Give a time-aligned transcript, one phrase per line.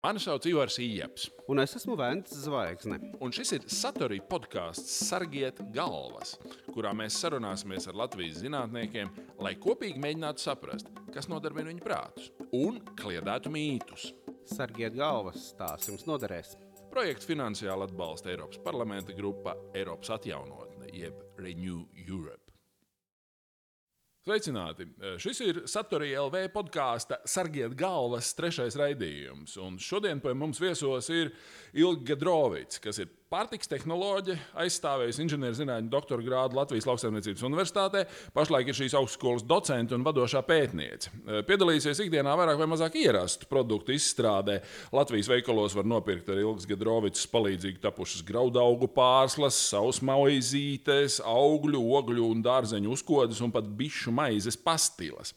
[0.00, 1.26] Mani sauc Ivars Ijaps.
[1.52, 2.96] Un es esmu Vēns Zvaigzne.
[3.20, 6.38] Un šis ir Satorija podkāsts Sargiet galvas,
[6.72, 9.12] kurā mēs sarunāsimies ar Latvijas zinātniekiem,
[9.44, 14.14] lai kopīgi mēģinātu saprast, kas nodarbina viņu prātus un kliedētu mītus.
[14.48, 16.56] Sargiet galvas, tās jums noderēs.
[16.88, 22.49] Projektu finansiāli atbalsta Eiropas parlamenta grupa Eiropas atjaunotne, jeb Renew Europe.
[24.20, 24.84] Sveicināti!
[25.16, 29.54] Šis ir Satorija LV podkāsta Sargiet galvas trešais raidījums.
[29.64, 31.30] Un šodien pie mums viesos ir
[31.72, 38.00] Ilga Gedrovics, kas ir pārtiks tehnoloģija, aizstāvējusi inženierzinātņu doktora grādu Latvijas Lauksaimniecības Universitātē.
[38.34, 41.12] Pašlaik ir šīs augstskolas docente un vadošā pētniece.
[41.46, 44.56] Piedalīsies ikdienā vairāk vai mazāk ierastu produktu izstrādē.
[44.90, 52.42] Latvijas veikalos var nopirkt ar Ilgas Gedrovicas palīdzību tapušas graudaugu pārslas, sausmaizītes, augļu, ogļu un
[52.42, 55.36] dārzeņu uzkodas un pat bišu maizes pastilas.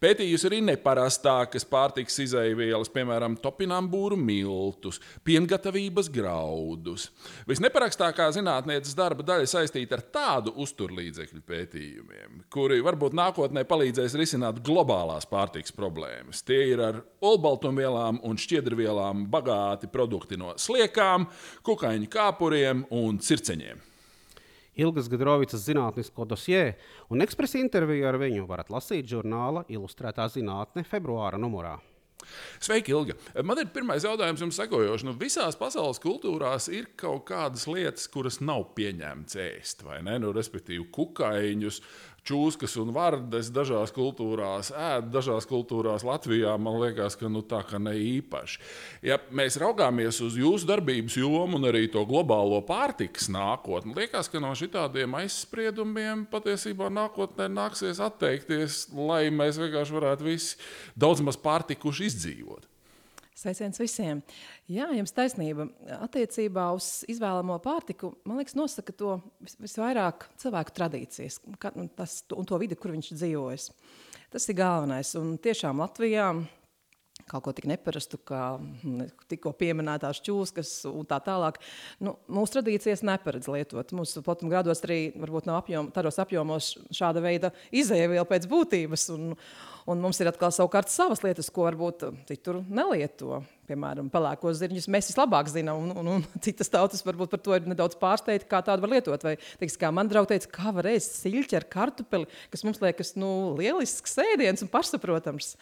[0.00, 7.10] Pētījusi arī neparastākas pārtiks izaivielas, piemēram, topinambūru miltus, piengatavības graudus.
[7.48, 15.28] Visneparakstākā zinātnētas darba daļa saistīta ar tādu uzturlīdzekļu pētījumiem, kuri varbūt nākotnē palīdzēs risināt globālās
[15.30, 16.44] pārtiks problēmas.
[16.46, 21.28] Tie ir ar olbaltumvielām un šķiedrvielām bagāti produkti no sliekām,
[21.66, 23.82] kukaiņu kāpuriem un circeņiem.
[24.74, 26.64] Ilgas Gadrovicas zinātnisko dosjē
[27.14, 31.76] un ekspresa interviju ar viņu varat lasīt žurnāla Ilustrētā zinātne februāra numurā.
[32.62, 33.16] Sveiki, Ilga.
[33.44, 35.04] Man ir pirmais jautājums jums sekojošs.
[35.06, 40.16] Nu, visās pasaules kultūrās ir kaut kādas lietas, kuras nav pieņemtas ēst, vai ne?
[40.22, 41.80] Nu, respektīvi, kukaiņus,
[42.24, 47.80] čūskas un vardes dažās kultūrās ēd, dažās kultūrās Latvijā man liekas, ka nu, tā kā
[47.82, 48.60] ne īpaši.
[49.04, 54.42] Ja mēs raugāmies uz jūsu darbības jomu un arī to globālo pārtikas nākotni, liekas, ka
[54.42, 60.56] no šitādiem aizspriedumiem patiesībā nākotnē nāksies atteikties, lai mēs vienkārši varētu visi
[60.96, 62.73] daudz maz pārtikuši izdzīvot.
[63.34, 64.20] Sveiciens visiem!
[64.70, 65.66] Jā, jums taisnība.
[65.98, 72.46] Attiecībā uz izvēlamo pārtiku, man liekas, nosaka to vis, visvairāk cilvēku tradīcijas un, tas, un
[72.46, 73.72] to vidi, kur viņš dzīvojas.
[74.30, 75.10] Tas ir galvenais.
[75.18, 76.28] Un tiešām Latvijā
[77.30, 78.56] kaut ko tik neparastu, kā
[79.30, 81.60] tikko pieminētās čūskas un tā tālāk.
[82.04, 83.94] Nu, mūsu tradīcijas neparedz lietot.
[83.96, 89.08] Mūsu platuma grados arī varbūt nav apjom, tādos apjomos šāda veida izēviela pēc būtības.
[89.16, 89.34] Un,
[89.90, 93.42] un mums ir atkal savukārt savas lietas, ko varbūt citur nelieto.
[93.64, 97.68] Piemēram, pelēkos zirņus mēs vislabāk zinām, un, un, un citas tautas varbūt par to ir
[97.70, 99.24] nedaudz pārsteigti, kā tādu var lietot.
[99.24, 103.14] Vai, teiks, kā man draugs teica, kā var ēst siļķi ar kartupeli, kas mums liekas
[103.16, 105.54] nu, lielisks ēdiens un pašsaprotams.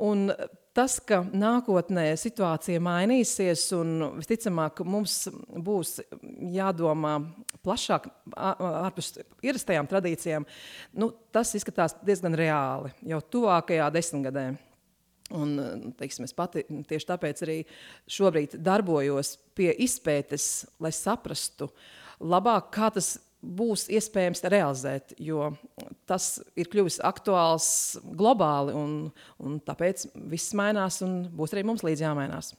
[0.00, 0.30] Un
[0.76, 5.98] tas, ka nākotnē situācija mainīsies un visticamāk mums būs
[6.54, 7.18] jādomā
[7.66, 8.06] plašāk
[8.38, 10.46] ārpus ierastajām tradīcijām,
[10.94, 14.50] nu, tas izskatās diezgan reāli jau tuvākajā desmitgadē.
[15.36, 17.56] Un, teiksim, es pati tieši tāpēc arī
[18.10, 21.70] šobrīd darbojos pie izpētes, lai saprastu
[22.20, 25.52] labāk, kā tas būs iespējams realizēt, jo
[26.10, 27.68] tas ir kļuvis aktuāls
[28.04, 28.96] globāli, un,
[29.40, 32.52] un tāpēc viss mainās, un būs arī mums līdzi jāmainās.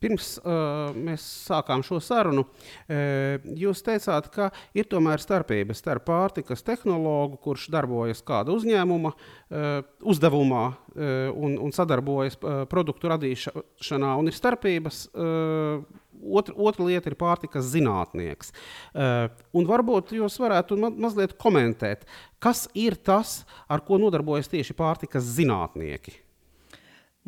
[0.00, 6.64] Pirms uh, mēs sākām šo sarunu, uh, jūs teicāt, ka ir tomēr starpība starp pārtikas
[6.66, 9.68] tehnologu, kurš darbojas kāda uzņēmuma uh,
[10.00, 15.08] uzdevumā uh, un, un sadarbojas uh, produktu radīšanā, un ir starpības.
[15.14, 18.50] Uh, Otra, otra lieta ir pārtikas zinātnieks.
[18.92, 19.30] Uh,
[19.70, 22.04] varbūt jūs varētu ma mazliet komentēt,
[22.36, 26.18] kas ir tas, ar ko nodarbojas tieši pārtikas zinātnieki.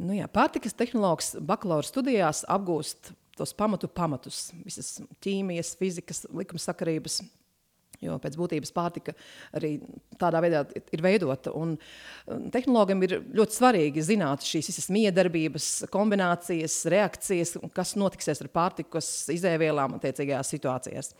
[0.00, 7.22] Nu jā, pārtikas tehnoloģis bakalaura studijās apgūst tos pamatu pamatus, visas ķīmijas, fizikas, likumsakarības.
[8.02, 9.12] Jo pēc būtības pārtika
[9.54, 9.76] arī
[10.18, 11.52] tādā veidā ir veidota.
[11.54, 11.76] Un
[12.50, 19.94] tehnologam ir ļoti svarīgi zināt šīs visas miedarbības, kombinācijas, reakcijas, kas notiksies ar pārtikas izēvielām
[20.00, 21.12] attiecīgajās situācijās.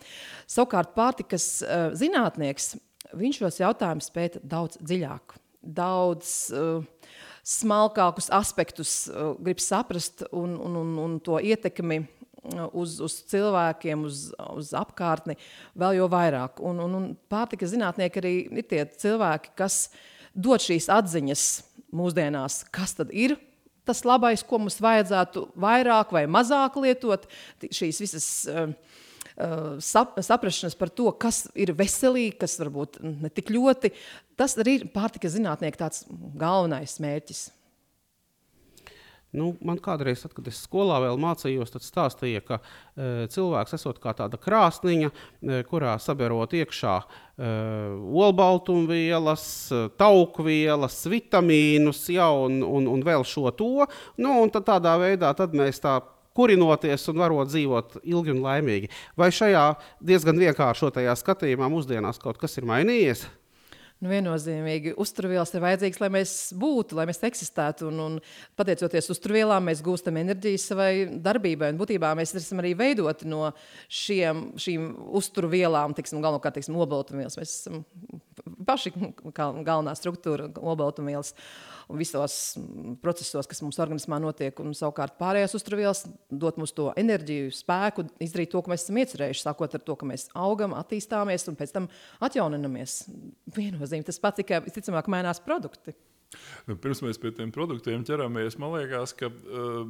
[0.57, 2.73] Savukārt pārtikas uh, zinātnieks,
[3.15, 5.37] viņš šos jautājumus pēta daudz dziļāk.
[5.63, 6.83] Daudz, uh,
[7.43, 14.05] smalkākus aspektus uh, grib saprast un, un, un, un to ietekmi uh, uz, uz cilvēkiem,
[14.07, 14.25] uz,
[14.55, 15.35] uz apkārtni
[15.79, 16.63] vēl jau vairāk.
[16.63, 19.87] Un, un, un pārtika zinātnieki arī ir tie cilvēki, kas
[20.33, 21.47] dod šīs atziņas
[21.93, 23.35] mūsdienās, kas tad ir
[23.83, 27.27] tas labais, ko mums vajadzētu vairāk vai mazāk lietot,
[27.67, 28.71] šīs visas uh,
[29.83, 33.93] sap, saprašanas par to, kas ir veselīgi, kas varbūt ne tik ļoti.
[34.39, 36.05] Tas arī ir pārtikas zinātnieka tāds
[36.37, 37.47] galvenais mērķis.
[39.33, 43.97] Nu, man kādreiz, tad, kad es skolā vēl mācījos, tad stāstīja, ka e, cilvēks esot
[44.01, 47.53] kā tāda krāsniņa, e, kurā sabiedrot iekšā e,
[48.21, 49.47] olbaltumvielas,
[49.97, 53.87] taukvielas, vitamīnus, ja, un, un, un vēl šo to.
[54.21, 55.97] Nu, un tad tādā veidā tad mēs tā
[56.37, 58.91] kurinoties un varot dzīvot ilgi un laimīgi.
[59.19, 59.67] Vai šajā
[60.03, 63.25] diezgan vienkāršotajā skatījumā mūsdienās kaut kas ir mainījies?
[64.03, 67.87] Nu, viennozīmīgi uzturvielas ir vajadzīgas, lai mēs būtu, lai mēs eksistētu.
[67.87, 68.17] Un, un
[68.59, 70.89] pateicoties uzturvielām, mēs gūstam enerģiju savai
[71.23, 71.69] darbībai.
[71.71, 73.53] Un būtībā mēs esam arī veidoti no
[73.87, 74.89] šiem, šīm
[75.21, 77.39] uzturvielām, tiksim, galvenokārt obaltumvielas.
[77.39, 77.85] Mēs esam
[78.67, 78.93] paši
[79.33, 81.33] galvenā struktūra obaltumvielas.
[81.33, 82.35] Uh, un visos
[83.03, 84.57] procesos, kas mums organismā notiek.
[84.63, 89.43] Un savukārt pārējās uzturvielas dod mums to enerģiju, spēku, izdarīt to, ko mēs esam iecerējuši.
[89.45, 91.89] Sākot ar to, ka mēs augam, attīstāmies un pēc tam
[92.23, 93.03] atjauninamies.
[93.57, 95.95] Viennozīmīgi tas pats, tikai visticamāk mainās produkti.
[96.65, 99.83] Pirms mēs pie tiem produktiem ķeramies, man liekas, ka uh,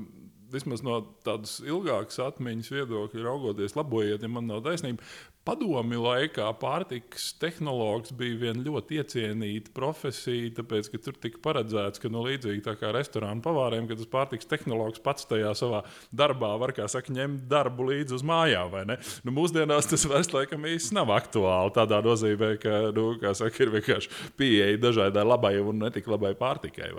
[0.51, 5.05] vismaz no tādas ilgākas atmiņas viedokļa raugoties, labojiet, ja man nav taisnība.
[5.43, 12.07] Padomi laikā pārtikas tehnologs bija viena ļoti iecienīta profesija, tāpēc, ka tur tika paredzēts, ka
[12.07, 15.81] no nu, līdzīgi kā restorāna pavāriem, ka tas pārtikas tehnologs pats tajā savā
[16.15, 18.79] darbā var, kā saka, ņemt darbu līdzi uz mājām.
[19.27, 24.31] Nu, mūsdienās tas vairs laikam īsti nav aktuāli tādā nozīmē, ka, nu, saka, ir vienkārši
[24.39, 26.93] pieeja dažādai labai un netik labai pārtikai.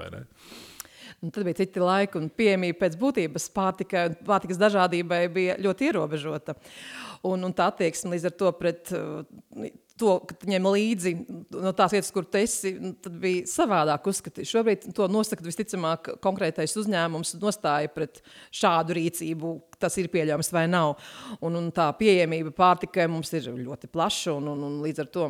[1.24, 5.88] Un tad bija citi laiki, un pieejamība pēc būtības pārtikai un pārtikas dažādībai bija ļoti
[5.88, 6.56] ierobežota.
[7.24, 9.22] Un, un tā attieksme līdz ar to pret uh,
[10.00, 11.12] to, ka ņem līdzi
[11.54, 14.48] no tās vietas, kur tu esi, nu, tad bija savādāk uzskatīt.
[14.50, 18.20] Šobrīd to nosaka visticamāk konkrētais uzņēmums nostāja pret
[18.54, 20.96] šādu rīcību, tas ir pieļaujams vai nav.
[21.40, 25.28] Un, un tā pieejamība pārtikai mums ir ļoti plaša un, un, un līdz ar to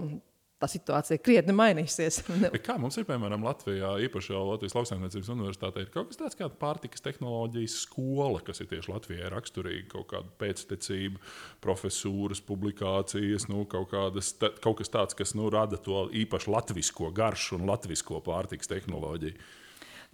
[0.62, 2.20] tā situācija krietni mainīsies.
[2.66, 6.48] kā mums ir, piemēram, Latvijā, īpaši jau Latvijas Lauksaimniecības Universitātē, ir kaut kas tāds kā
[6.62, 11.20] pārtikas tehnoloģijas skola, kas ir tieši Latvijai raksturīga, kaut kāda pēctecība,
[11.64, 14.34] profesūras, publikācijas, nu, kaut, kādas,
[14.64, 19.62] kaut kas tāds, kas nu, rada to īpaši latvisko garšu un latvisko pārtikas tehnoloģiju.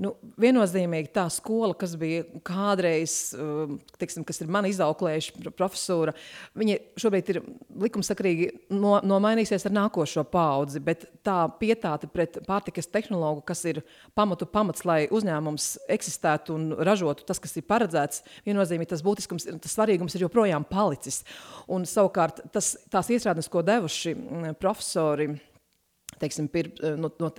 [0.00, 6.14] Nu, viennozīmīgi tā skola, kas bija kādreiz, um, tiksim, kas ir man izauklējuši profesora,
[6.56, 7.41] viņa šobrīd ir
[7.85, 13.82] likumsakrīgi no, nomainīsies ar nākošo paudzi, bet tā pietāte pret pārtikas tehnologu, kas ir
[14.17, 19.76] pamatu pamats, lai uzņēmums eksistētu un ražotu tas, kas ir paredzēts, viennozīmīgi tas būtiskums, tas
[19.76, 21.26] svarīgums ir joprojām palicis.
[21.69, 25.29] Un savukārt tas, tās iestrādes, ko devuši mm, profesori,
[26.20, 27.31] teiksim, pir, eh, no, no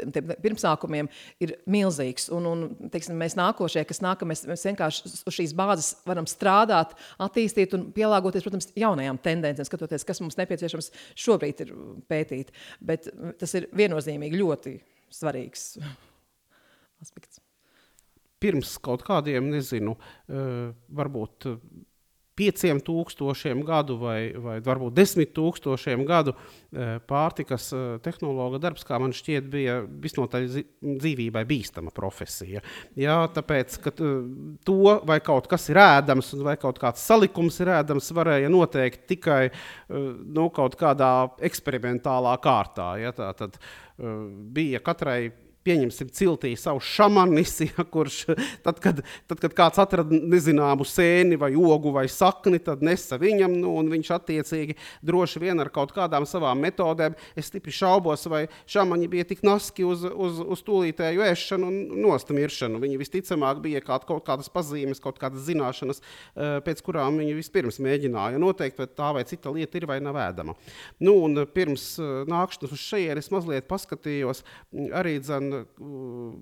[0.44, 1.10] pirmsākumiem
[1.44, 2.30] ir milzīgs.
[2.36, 2.64] Un, un,
[2.94, 8.46] teiksim, mēs nākošie, kas nākam, mēs, vienkārši uz šīs bāzes varam strādāt, attīstīt un pielāgoties,
[8.46, 10.92] protams, jaunajām tendencēm, skatoties, kas mums nepieciešams
[11.26, 11.76] šobrīd ir
[12.12, 12.52] pētīt.
[12.82, 13.10] Bet
[13.42, 14.76] tas ir viennozīmīgi ļoti
[15.14, 15.76] svarīgs
[17.04, 17.42] aspekts.
[18.42, 21.46] Pirms kaut kādiem, nezinu, uh, varbūt
[22.42, 28.98] pieciem tūkstošiem gadu vai, vai varbūt desmit tūkstošiem gadu eh, pārtikas eh, tehnologa darbs, kā
[29.02, 30.48] man šķiet, bija visnotaļ
[30.82, 32.64] dzīvībai bīstama profesija.
[33.00, 34.18] Jā, tāpēc, ka eh,
[34.68, 39.44] to vai kaut kas ir ēdams vai kaut kāds salikums ir ēdams, varēja noteikt tikai
[39.92, 41.12] nu, kaut kādā
[41.44, 42.94] eksperimentālā kārtā.
[43.02, 43.58] Ja, tā tad
[44.56, 45.32] bija katrai
[45.66, 48.24] pieņemsim, ciltī savu šamanis, ja, kurš
[48.66, 53.54] tad kad, tad, kad kāds atrada nezināmu sēni vai ogu vai sakni, tad nesa viņam,
[53.62, 57.16] nu, un viņš attiecīgi droši vien ar kaut kādām savām metodēm.
[57.38, 62.82] Es stipri šaubos, vai šāmaņi bija tik naski uz, uz, uz tūlītēju ēšanu un nostamiršanu.
[62.82, 67.82] Viņi visticamāk bija kaut, kaut kādas pazīmes, kaut kādas zināšanas, eh, pēc kurām viņi vispirms
[67.84, 70.58] mēģināja noteikt, vai tā vai cita lieta ir vai nav ēdama.
[71.04, 74.44] Nu, un pirms eh, nākšanas uz šejienes mazliet paskatījos
[74.98, 76.34] arī dzēn Uh,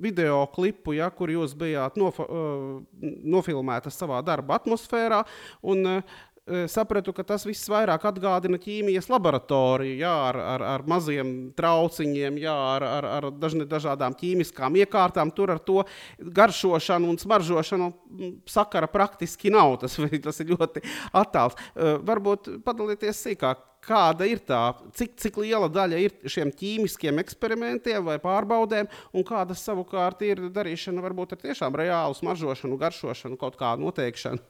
[0.00, 5.24] video klipu, ja, kur jūs bijāt nof uh, nofilmēta savā darba atmosfērā.
[5.72, 6.22] Un, uh,
[6.68, 12.54] sapratu, ka tas viss vairāk atgādina ķīmijas laboratoriju, jā, ar, ar, ar maziem trauciņiem, jā,
[12.74, 15.32] ar, ar, ar dažne, dažādām ķīmiskām iekārtām.
[15.32, 15.80] Tur ar to
[16.20, 19.78] garšošanu un smaržošanu mm, sakara praktiski nav.
[19.80, 20.84] Tas, tas ir ļoti
[21.16, 21.56] attāls.
[22.04, 24.60] Varbūt padalieties sīkāk kāda ir tā,
[24.96, 31.04] cik, cik liela daļa ir šiem ķīmiskiem eksperimentiem vai pārbaudēm, un kāda savukārt ir darīšana
[31.04, 34.42] varbūt ar tiešām reālu smaržošanu, garšošanu, kaut kādu noteikšanu.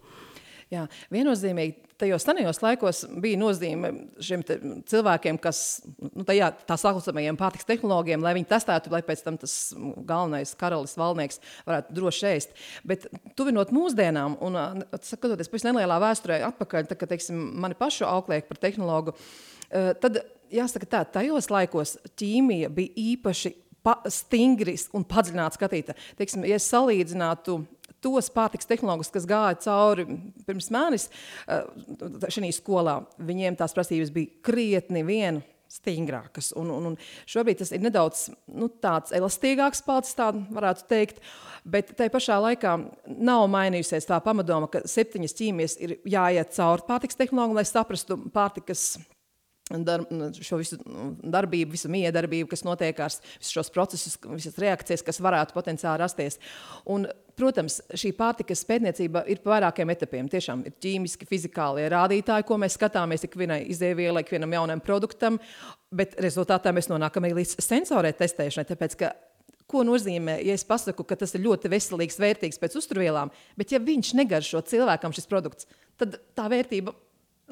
[0.72, 3.90] Jā, viennozīmīgi tajos senajos laikos bija nozīme
[4.22, 4.42] šiem
[4.88, 5.60] cilvēkiem, kas
[6.10, 10.96] nu, tajā, tā saucamajiem pārtiks tehnoloģiem, lai viņi testētu, lai pēc tam tas galvenais karalis,
[10.98, 12.54] valnieks varētu droši ēst.
[12.86, 13.06] Bet
[13.38, 14.60] tuvinot mūsdienām un
[15.04, 19.14] skatoties pēc nelielā vēsturē atpakaļ, tad, kad teiksim, mani pašu auklēja par tehnologu,
[19.70, 23.54] tad jāsaka tā, tajos laikos ķīmija bija īpaši
[23.84, 25.96] pa, stingri un padziļināti skatīta.
[26.18, 27.60] Teiksim, ja es salīdzinātu
[28.04, 30.06] tos pārtiks tehnoloģus, kas gāja cauri
[30.44, 31.08] pirms manis
[31.48, 35.42] šajā skolā, viņiem tās prasības bija krietni vien
[35.74, 36.52] stingrākas.
[36.58, 36.98] Un, un, un
[37.30, 38.68] šobrīd tas ir nedaudz nu,
[39.16, 41.22] elastīgāks palicis, tā varētu teikt.
[41.64, 42.74] Bet tajā pašā laikā
[43.08, 48.86] nav mainījusies tā pamatdoma, ka septiņas ķīmijas ir jāiet cauri pārtiks tehnoloģijai, lai saprastu pārtikas
[49.64, 50.02] Dar,
[50.44, 50.76] šo visu
[51.24, 56.36] darbību, visu miedarbību, kas notiekās, visus šos procesus, visas reakcijas, kas varētu potenciāli rasties.
[56.92, 60.28] Un, protams, šī pārtikas pētniecība ir pa vairākiem etapiem.
[60.28, 65.40] Tiešām ir ķīmiski, fizikālie rādītāji, ko mēs skatāmies ikvienai izēvielai, ikvienam jaunam produktam,
[65.88, 68.68] bet rezultātā mēs nonākam arī līdz sensorē testēšanai.
[68.68, 69.00] Tāpēc,
[69.64, 73.80] Ko nozīmē, ja es pasaku, ka tas ir ļoti veselīgs, vērtīgs pēc uzturvielām, bet ja
[73.80, 75.64] viņš negaršo cilvēkam šis produkts,
[75.96, 76.92] tad tā vērtība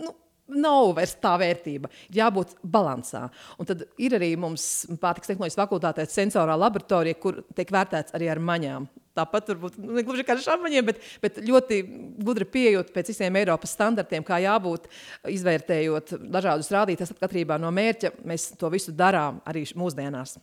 [0.04, 0.12] nu,
[0.54, 1.90] nav vairs tā vērtība.
[2.14, 3.28] Jābūt līdzsvarā.
[3.58, 8.40] Un tad ir arī mums pārtiks tehnoloģijas fakultātē sensorā laboratorija, kur tiek vērtēts arī ar
[8.42, 8.88] maņām.
[9.12, 11.82] Tāpat varbūt nu, ne gluži kā ar šāmaņiem, bet, bet ļoti
[12.24, 14.88] gudri pieejot pēc visiem Eiropas standartiem, kā jābūt,
[15.28, 18.14] izvērtējot dažādus rādītājus atkarībā no mērķa.
[18.24, 20.38] Mēs to visu darām arī mūsdienās.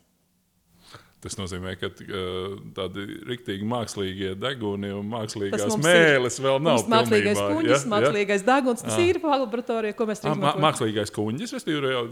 [1.20, 1.90] Tas nozīmē, ka
[2.78, 6.46] tādi rīktīgi mākslīgie deguni un mākslīgās mēlis ir.
[6.46, 6.86] vēl nav.
[6.88, 7.90] Mākslīgais kuģis, ja?
[7.92, 9.02] mākslīgais deguns, tas ah.
[9.04, 10.46] ir laboratorijā, ko mēs redzam.
[10.64, 11.56] Mākslīgais kuģis,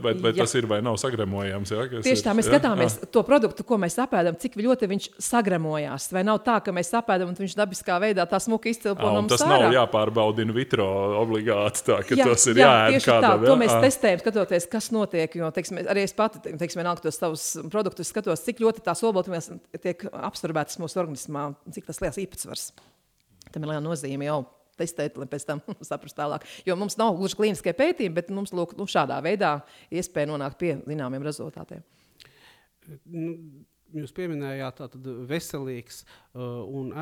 [0.04, 1.72] vai, vai tas ir vai nav sagremojams?
[1.72, 2.58] Ja, Tieši tā, mēs ja?
[2.58, 3.08] skatāmies ah.
[3.16, 6.10] to produktu, ko mēs apēdam, cik ļoti viņš sagremojās.
[6.12, 9.32] Vai nav tā, ka mēs apēdam un viņš dabiskā veidā tā smuki izcilpo no mums?
[9.38, 9.70] Tas ārā.
[9.70, 10.90] nav jāpārbauda in vitro
[11.22, 13.40] obligāti, tā, ka jā, tas ir jā, jāēd kādam.
[13.40, 15.40] Tā, to mēs testējam, skatoties, kas notiek.
[15.40, 19.06] Jo, teiksim, arī es pati, teiksim, nāk tos savus produktus, skatos, cik ļoti tā tās
[19.06, 19.52] olbaltumvielas
[19.84, 22.72] tiek absorbētas mūsu organismā, cik tas liels īpatsvars.
[23.54, 24.42] Tam ir liela nozīme jau
[24.78, 26.46] testēt, lai pēc tam saprastu tālāk.
[26.66, 29.60] Jo mums nav gluži klīniskie pētījumi, bet mums lūk, nu, šādā veidā
[29.94, 31.86] iespēja nonākt pie zināmiem rezultātiem.
[33.12, 33.34] Nu,
[33.98, 36.94] jūs pieminējāt, tātad veselīgs uh, un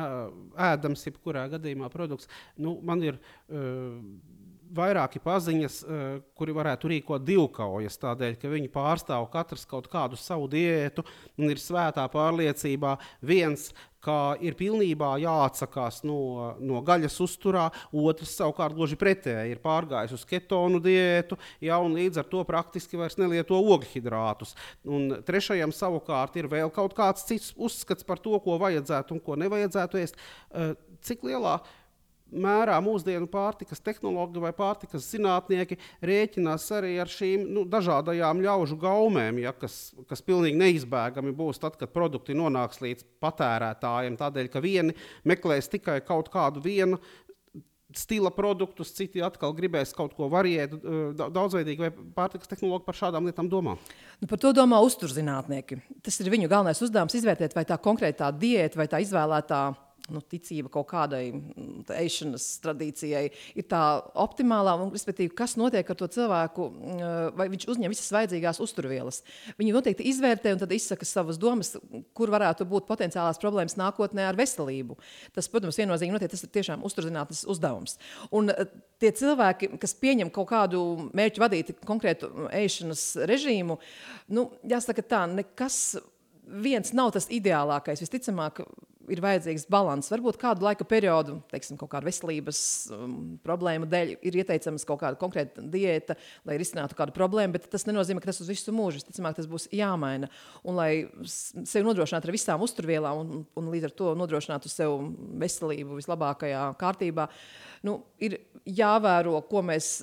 [0.68, 2.30] ēdams, jebkurā gadījumā produkts.
[2.60, 3.96] Nu, man ir uh,
[4.74, 6.04] vairāki paziņas, uh,
[6.38, 11.04] kuri varētu rīkot divkaujas, tādēļ, ka viņi pārstāv katrs kaut kādu savu diētu
[11.38, 12.96] un ir svētā pārliecībā
[13.26, 13.70] viens.
[14.06, 20.22] Kā ir pilnībā jāatsakās no, no gaļas uzturā, otrs savukārt gluži pretēji ir pārgājis uz
[20.30, 21.34] ketonu diētu,
[21.66, 24.54] ja, un līdz ar to praktiski vairs nelieto ogļhidrātus.
[24.86, 29.34] Un trešajam savukārt ir vēl kaut kāds cits uzskats par to, ko vajadzētu un ko
[29.42, 30.22] nevajadzētu ēst.
[30.54, 31.82] Uh, cik lielā mērā
[32.32, 39.42] mērā mūsdienu pārtikas tehnoloģi vai pārtikas zinātnieki rēķinās arī ar šīm nu, dažādajām ļaužu gaumēm,
[39.44, 44.18] ja, kas, kas pilnīgi neizbēgami būs tad, kad produkti nonāks līdz patērētājiem.
[44.18, 44.96] Tādēļ, ka vieni
[45.28, 47.00] meklēs tikai kaut kādu vienu.
[47.96, 50.76] Stila produktus, citi atkal gribēs kaut ko variētu,
[51.16, 53.76] daudzveidīgi, vai pārtikas tehnoloģi par šādām lietām domā?
[54.20, 55.78] Nu, par to domā uzturzinātnieki.
[56.04, 59.62] Tas ir viņu galvenais uzdevums izvērtēt, vai tā konkrētā diēta vai tā izvēlētā
[60.12, 63.24] nu, ticība kaut kādai mm, ēšanas tradīcijai
[63.58, 63.82] ir tā
[64.22, 69.22] optimālā, un respektīvi, kas notiek ar to cilvēku, mm, vai viņš uzņem visas vajadzīgās uzturvielas.
[69.58, 71.74] Viņi noteikti izvērtē un tad izsaka savas domas,
[72.16, 74.98] kur varētu būt potenciālās problēmas nākotnē ar veselību.
[75.36, 77.98] Tas, protams, viennozīmīgi notiek, tas ir tiešām uzturzinātnes uzdevums.
[78.36, 78.66] Un eh,
[79.02, 80.82] tie cilvēki, kas pieņem kaut kādu
[81.16, 83.80] mērķu vadīti konkrētu ēšanas režīmu,
[84.36, 85.96] nu, jāsaka tā, nekas
[86.46, 88.02] viens nav tas ideālākais.
[88.04, 88.62] Visticamāk,
[89.12, 90.10] ir vajadzīgs līdzsvars.
[90.12, 92.60] Varbūt kādu laika periodu, teiksim, kaut kāda veselības
[92.94, 97.86] um, problēma dēļ, ir ieteicams kaut kāda konkrēta diēta, lai risinātu kādu problēmu, bet tas
[97.86, 99.04] nenozīmē, ka tas uz visu mūžu.
[99.06, 100.30] Ticamāk, tas būs jāmaina.
[100.64, 100.90] Un, lai
[101.24, 104.98] sevi nodrošinātu ar visām uzturvielām un, un līdz ar to nodrošinātu sev
[105.40, 107.28] veselību vislabākajā kārtībā,
[107.86, 110.00] nu, ir jāvēro, ko mēs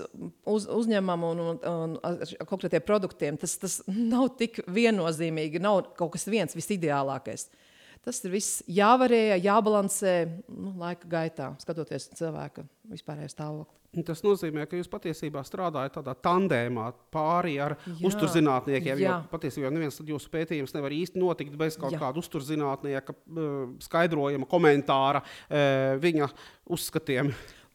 [0.47, 3.39] uz, uzņemam un, un, un ar konkrētiem produktiem.
[3.41, 7.49] Tas, tas nav tik viennozīmīgi, nav kaut kas viens visideālākais.
[8.03, 10.17] Tas ir viss jāvarēja, jābalansē
[10.51, 13.79] nu, laika gaitā, skatoties cilvēka vispārējo stāvokli.
[14.01, 18.97] Tas nozīmē, ka jūs patiesībā strādājat tādā tandēmā pāri ar jā, uzturzinātniekiem.
[18.97, 19.19] Jā.
[19.21, 22.01] Jo patiesībā neviens jūsu pētījums nevar īsti notikt bez kaut jā.
[22.01, 23.13] kāda uzturzinātnieka
[23.85, 25.21] skaidrojuma, komentāra,
[26.01, 26.31] viņa
[26.73, 27.29] uzskatiem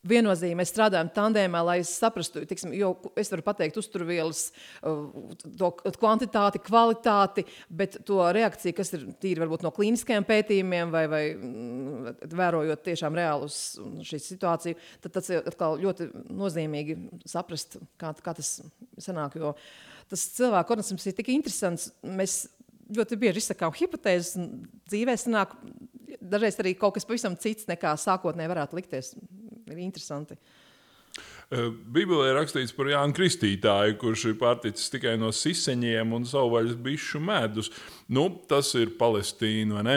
[0.08, 4.48] viennozīmīgi mēs strādājam tandēmā, lai saprastu, tiksim, jo es varu pateikt uzturvielas
[4.82, 11.22] uh, kvantitāti, kvalitāti, bet to reakciju, kas ir tīri varbūt no klīniskajiem pētījumiem vai, vai
[11.34, 13.60] mm, vērojot tiešām reālus
[14.08, 16.98] šī situāciju, tad tas ir atkal ļoti nozīmīgi
[17.28, 18.58] saprast, kā, kā tas
[19.02, 19.54] sanāk, jo
[20.08, 21.90] tas cilvēku organisms ir tik interesants.
[22.02, 22.46] Mēs
[22.96, 25.52] ļoti bieži izsakām hipotēzes, un dzīvē sanāk
[26.20, 29.12] dažreiz arī kaut kas pavisam cits, nekā sākotnēji varētu likties
[29.74, 30.38] ir interesanti.
[31.48, 37.70] Bībelē rakstīts par Jānu Kristītāju, kurš ir pārticis tikai no siseņiem un savvaļas bišu medus.
[38.12, 39.96] Nu, tas ir Palestīna, vai ne?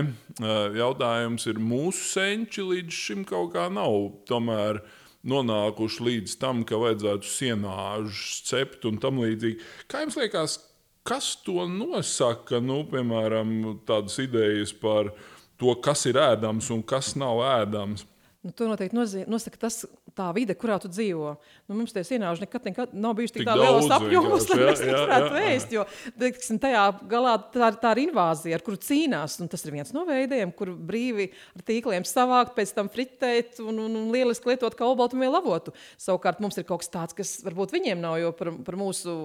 [0.79, 4.79] Jautājums ir, mūsu senči līdz šim kaut kā nav tomēr
[5.27, 9.59] nonākuši līdz tam, ka vajadzētu sienāžus cept un tam līdzīgi.
[9.91, 10.55] Kā jums liekas,
[11.03, 12.63] kas to nosaka?
[12.63, 15.11] Nu, piemēram, tādas idejas par
[15.59, 18.07] to, kas ir ēdams un kas nav ēdams.
[18.41, 19.83] Nu, to noteikti nozīm, nosaka tas,
[20.17, 21.35] tā vide, kurā tu dzīvo.
[21.69, 25.03] Nu, mums tie sienāži nekad, nekad nav bijuši tik, tik lielos apjomos, lai mēs viņus
[25.03, 25.75] varētu ēst.
[25.75, 25.83] Jo
[26.17, 29.37] teiksim, tajā galā tā, tā ir invāzija, ar kuru cīnās.
[29.51, 34.01] Tas ir viens no veidiem, kur brīvi ar tīkliem savākt, pēc tam fritēt un, un,
[34.01, 35.77] un lieliski lietot kā olbaltumvielu avotu.
[36.01, 39.19] Savukārt mums ir kaut kas tāds, kas varbūt viņiem nav, jo par, par mūsu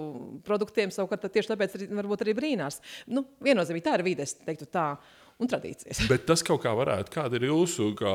[0.44, 2.82] produktiem savukārt tieši tāpēc arī, arī brīnās.
[3.08, 4.90] Nu, viennozīmīgi tā ir vide, es teiktu tā
[5.42, 6.04] un tradīcijas.
[6.10, 8.12] Bet tas kaut kā varētu, kāda ir jūsu kā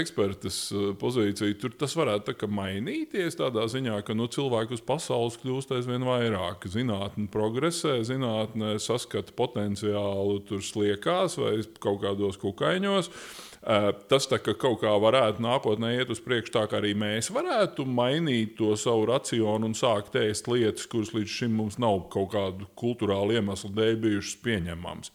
[0.00, 5.38] ekspertas eh, pozīcija, tur tas varētu tā mainīties tādā ziņā, ka nu, cilvēku uz pasaules
[5.40, 6.68] kļūst aizvien vairāk.
[6.70, 13.08] Zinātne progresē, zinātne saskata potenciālu tur sliekās vai kaut kādos kukaiņos.
[13.60, 17.84] Uh, tas tā, kaut kā varētu nākotnē iet uz priekšu, tā kā arī mēs varētu
[17.84, 22.70] mainīt to savu racionu un sākt ēst lietas, kuras līdz šim mums nav kaut kādu
[22.80, 25.12] kultūrālu iemeslu dēļ bijušas pieņemamas.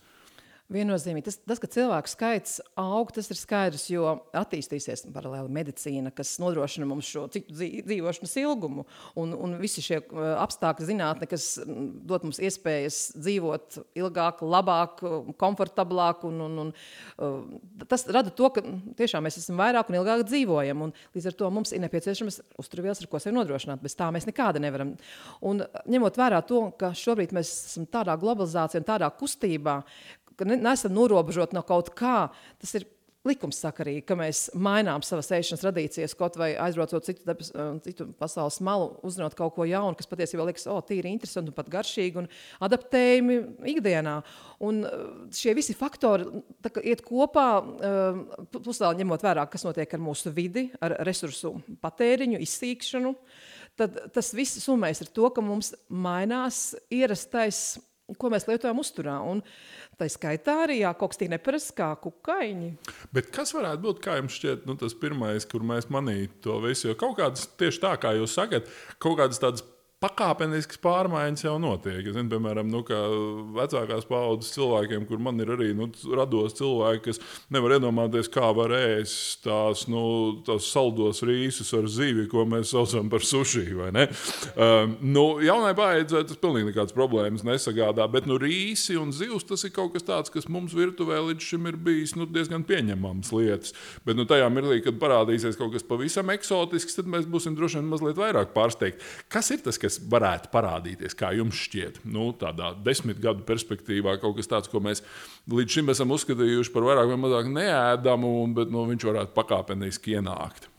[0.74, 1.28] Viennozīmīgi.
[1.28, 6.88] Tas, tas, ka cilvēku skaits aug, tas ir skaidrs, jo attīstīsies paralēli medicīna, kas nodrošina
[6.90, 8.88] mums šo dzīvošanas ilgumu,
[9.22, 15.06] un, un visi šie uh, apstākļi, zinātne, kas mm, dod mums iespējas dzīvot ilgāk, labāk,
[15.38, 16.26] komfortablāk.
[16.32, 16.74] Un, un, un,
[17.22, 18.66] uh, tas rada to, ka
[18.98, 23.06] tiešām mēs esam vairāk un ilgāk dzīvojam, un līdz ar to mums ir nepieciešams uzturvielas,
[23.06, 23.86] ar ko sevi nodrošināt.
[23.86, 24.98] Bez tā mēs nekāda nevaram.
[25.46, 29.84] Un, ņemot vērā to, ka šobrīd mēs esam tādā globalizācijā un tādā kustībā,
[30.38, 32.28] ka ne, neesam norobežoti no kaut kā.
[32.62, 32.88] Tas ir
[33.26, 38.60] likumsakarīgi, ka mēs mainām savas ēšanas tradīcijas, kaut vai aizbraucot citu, debes, eh, citu pasaules
[38.66, 42.30] malu, uzzinot kaut ko jaunu, kas patiesībā liekas, o, tīri interesanti un pat garšīgi un
[42.68, 43.40] adaptējami
[43.74, 44.20] ikdienā.
[44.66, 46.28] Un eh, šie visi faktori
[46.62, 47.48] tā, iet kopā,
[47.90, 48.22] eh,
[48.54, 53.16] plus vēl ņemot vērā, kas notiek ar mūsu vidi, ar resursu patēriņu, izsīkšanu,
[53.76, 57.80] tad tas viss summējas ar to, ka mums mainās ierastais
[58.14, 59.18] ko mēs lietojam uzturā.
[59.26, 59.42] Un
[60.00, 62.72] tā skaitā arī jā, kaut kas tāds neparasts kā kukaiņi.
[63.16, 66.90] Bet kas varētu būt, kā jums šķiet, nu, tas pirmais, kur mēs manītu to visu?
[66.92, 68.70] Jo kaut kādas, tieši tā kā jūs sakat,
[69.02, 69.66] kaut kādas tādas
[70.06, 72.04] pakāpeniskas pārmaiņas jau notiek.
[72.06, 72.82] Es zinu, piemēram, nu,
[73.56, 77.22] vecākās paudzes cilvēkiem, kur man ir arī nu, rados cilvēki, kas
[77.54, 80.04] nevar iedomāties, kā var ēst tās, nu,
[80.46, 83.66] tās saldos rīsus ar zivi, ko mēs saucam par sushi.
[83.76, 89.66] Um, nu, jaunai baidzē tas pilnīgi nekādas problēmas nesagādā, bet nu, rīsi un zivs tas
[89.66, 93.74] ir kaut kas tāds, kas mums virtuvē līdz šim ir bijis nu, diezgan pieņemams lietas.
[94.06, 97.90] Bet nu, tajā mirklī, kad parādīsies kaut kas pavisam eksotisks, tad mēs būsim droši vien
[97.92, 99.04] mazliet vairāk pārsteigti.
[99.32, 104.20] Kas ir tas, kas kas varētu parādīties, kā jums šķiet, nu, tādā desmit gadu perspektīvā,
[104.22, 105.04] kaut kas tāds, ko mēs
[105.48, 110.70] līdz šim esam uzskatījuši par vairāk vai mazāk neēdamu, bet nu, viņš varētu pakāpeniski ienākt.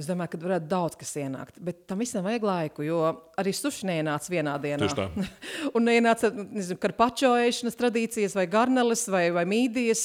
[0.00, 3.00] Es domāju, ka varētu daudz kas ienākt, bet tam visam vajag laiku, jo
[3.40, 4.88] arī suši neienāca vienā dienā.
[5.76, 10.04] un neienāca nezinu, karpačo ēšanas tradīcijas, vai garneles, vai, vai mīdijas.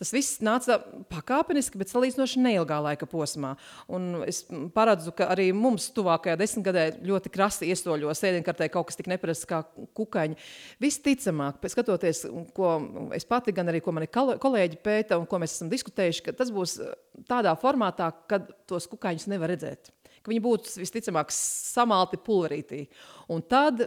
[0.00, 0.80] Tas viss nāca
[1.12, 3.52] pakāpeniski, bet salīdzinoši neilgā laika posmā.
[3.92, 4.42] Un es
[4.74, 9.62] paredzu, ka arī mums tuvākajā desmitgadē ļoti krasi iestoļos ēdienkartē kaut kas tik neparasts kā
[9.98, 10.40] kukaiņi.
[10.82, 12.24] Visticamāk, skatoties,
[12.56, 12.74] ko
[13.14, 16.50] es pati, gan arī ko mani kolēģi pēta un ko mēs esam diskutējuši, ka tas
[16.54, 16.80] būs
[17.28, 19.92] tādā formātā, kad tos kukaiņus nevar redzēt.
[20.28, 22.84] Viņi būtu visticamāk samalti pulverītī.
[23.32, 23.86] Un tad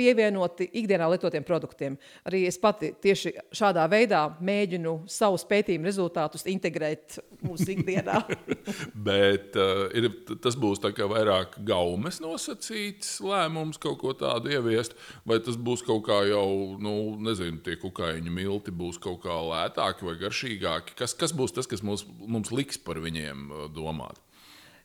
[0.00, 1.96] pievienoti ikdienā lietotiem produktiem.
[2.28, 8.22] Arī es pati tieši šādā veidā mēģinu savus pētījumu rezultātus integrēt mūsu ikdienā.
[8.94, 10.08] Bet uh, ir,
[10.40, 14.96] tas būs vairāk gaumes nosacīts lēmums, kaut ko tādu ieviest,
[15.28, 16.46] vai tas būs kaut kā jau,
[16.80, 20.96] nu, nezinu, tie kukaiņu milti būs kaut kā lētāki vai garšīgāki.
[20.98, 24.22] Kas, kas būs tas, kas mums, mums liks par viņiem uh, domāt?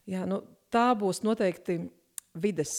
[0.10, 1.80] Jā, nu, tā būs noteikti
[2.36, 2.76] vides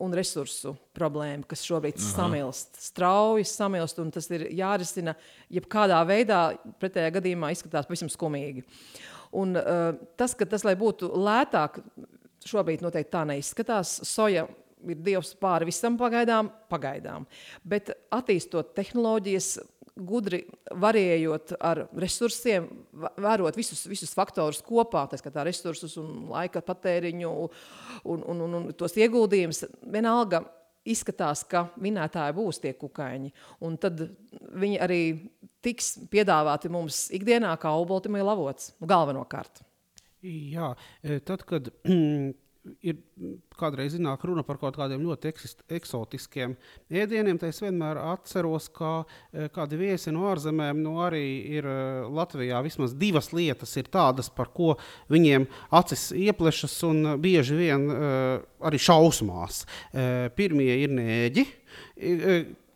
[0.00, 2.12] un resursu problēma, kas šobrīd Aha.
[2.14, 5.14] samilst, strauji samilst, un tas ir jārisina
[5.52, 6.42] jebkādā veidā.
[6.80, 8.64] Pretējā gadījumā izskatās pavisam skumīgi.
[9.36, 11.78] Un, uh, tas, ka tas, būtu lētāk,
[12.48, 14.00] šobrīd noteikti tā neizskatās.
[14.08, 14.46] Soja
[14.88, 17.26] ir dievs pāri visam pagaidām, pagaidām.
[17.62, 19.52] Bet attīstot tehnoloģijas,
[20.06, 20.42] gudri
[20.80, 22.68] varējot ar resursiem,
[23.20, 28.70] vērot visus, visus faktorus kopā, tā kā resursus un laika patēriņu un, un, un, un
[28.78, 30.44] tos ieguldījumus, vienalga
[30.88, 33.32] izskatās, ka minētāji būs tie kukaiņi.
[33.66, 34.00] Un tad
[34.60, 35.02] viņi arī
[35.64, 39.62] tiks piedāvāti mums ikdienā kā olbaltumvielu avots, nu, galvenokārt.
[40.24, 41.70] Jā, e, tad, kad
[42.84, 42.98] ir
[43.60, 45.32] kādreiz iznāk runa par kaut kādiem ļoti
[45.76, 46.54] eksotiskiem
[46.92, 51.24] ēdieniem, tad es vienmēr atceros, ka uh, kādi viesi no ārzemēm nu, arī
[51.58, 52.60] ir uh, Latvijā.
[52.64, 54.74] Vismaz divas lietas ir tādas, par ko
[55.12, 55.48] viņiem
[55.80, 59.64] acis ieplešas un bieži vien uh, arī šausmās.
[60.36, 61.44] Pirmie ir nēģi.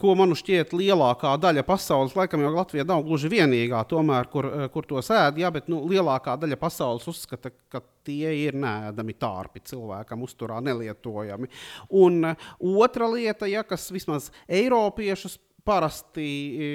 [0.05, 4.67] Ko man šķiet lielākā daļa pasaules, laikam jau Latvija nav gluži vienīgā, tomēr, kur, eh,
[4.69, 9.63] kur to sēž, ja, bet nu, lielākā daļa pasaules uzskata, ka tie ir nēdami tārpi
[9.65, 11.49] cilvēkam, uzturā nelietojami.
[11.97, 12.51] Un uh,
[12.85, 16.25] otra lieta, ja, kas vismaz Eiropiešus parasti
[16.61, 16.67] e,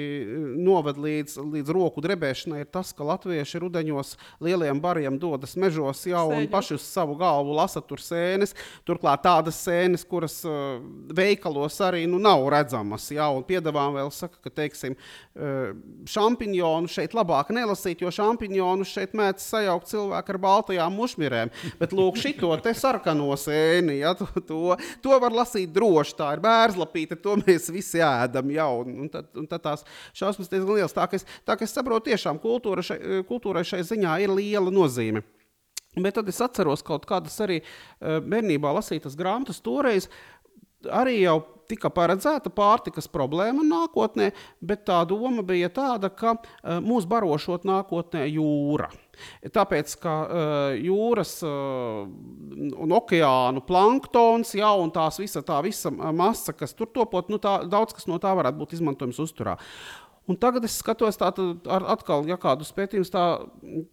[0.58, 6.24] noved līdz, līdz roku drebēšanai, ir tas, ka latvieši rudenos lieliem bariem dodas mežos jau
[6.26, 6.40] Sēņu.
[6.40, 8.56] un paši uz savu galvu lasa tur sēnes.
[8.88, 10.80] Turklāt tādas sēnes, kuras uh,
[11.14, 13.06] veikalos arī nu, nav redzamas.
[13.14, 15.70] Jā, un piedāvājumi vēl saka, ka teiksim, uh,
[16.10, 21.54] šampiņonu šeit labāk nelasīt, jo šampiņonu šeit mēdz sajaukt cilvēku ar baltajām mušmirēm.
[21.78, 24.60] Bet lūk, šito te sarkano sēni, ja, to, to,
[25.04, 26.18] to var lasīt droši.
[26.18, 29.84] Tā ir bērzlapīte, to mēs visi ēdam jau un, un, tad, un tad tās
[30.16, 30.96] šausmas diezgan lielas.
[30.96, 34.72] Tā, ka es, tā, ka es saprotu, tiešām kultūra šai, kultūrai šai ziņā ir liela
[34.74, 35.24] nozīme.
[35.98, 40.06] Bet tad es atceros kaut kādas arī eh, bērnībā lasītas grāmatas toreiz.
[40.88, 41.40] Arī jau
[41.70, 44.30] tika paredzēta pārtikas problēma nākotnē,
[44.64, 48.90] bet tā doma bija tāda, ka uh, mūs barošot nākotnē jūra.
[49.52, 52.04] Tāpēc, ka uh, jūras uh,
[52.80, 57.60] un okeānu planktons, ja, un tās visa tā visa masa, kas tur topot, nu, tā,
[57.70, 59.58] daudz kas no tā varētu būt izmantojams uzturā.
[60.28, 63.24] Un tagad es skatos, tātad, ar, atkal, ja kādus pētījumus, tā,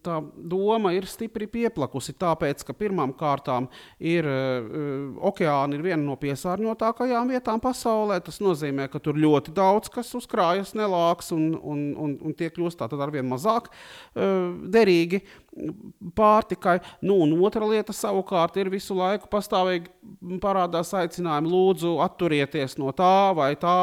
[0.06, 0.18] tā
[0.50, 2.14] doma ir stipri pieplakusi.
[2.20, 3.66] Tāpēc, ka pirmām kārtām
[3.98, 8.20] ir uh, okeāni ir viena no piesārņotākajām vietām pasaulē.
[8.22, 12.84] Tas nozīmē, ka tur ļoti daudz kas uzkrājas nelāks un, un, un, un tie kļūst
[12.86, 15.24] ar vien mazāk uh, derīgi
[16.14, 16.78] pārtikai.
[17.02, 23.32] Nu, un otra lieta savukārt ir visu laiku pastāvīgi parādās aicinājumi, lūdzu, atturieties no tā
[23.34, 23.78] vai tā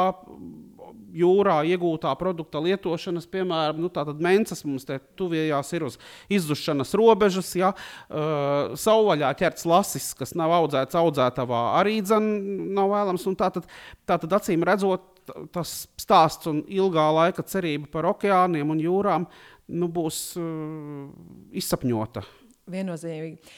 [1.15, 3.89] jūrā iegūtā produkta lietošanas, piemēram, nu,
[4.23, 5.97] mences mums te tuvējās ir uz
[6.31, 12.29] izzušanas robežas, ja uh, savvaļā ķerts lasis, kas nav audzēts audzētavā, arī dzen
[12.75, 13.27] nav vēlams.
[13.39, 13.67] Tātad,
[14.07, 15.07] tātad acīm redzot,
[15.55, 19.29] tas stāsts un ilgā laika cerība par okeāniem un jūrām
[19.73, 21.07] nu, būs uh,
[21.55, 22.25] izsapņota.
[22.65, 23.53] Viennozīmīgi.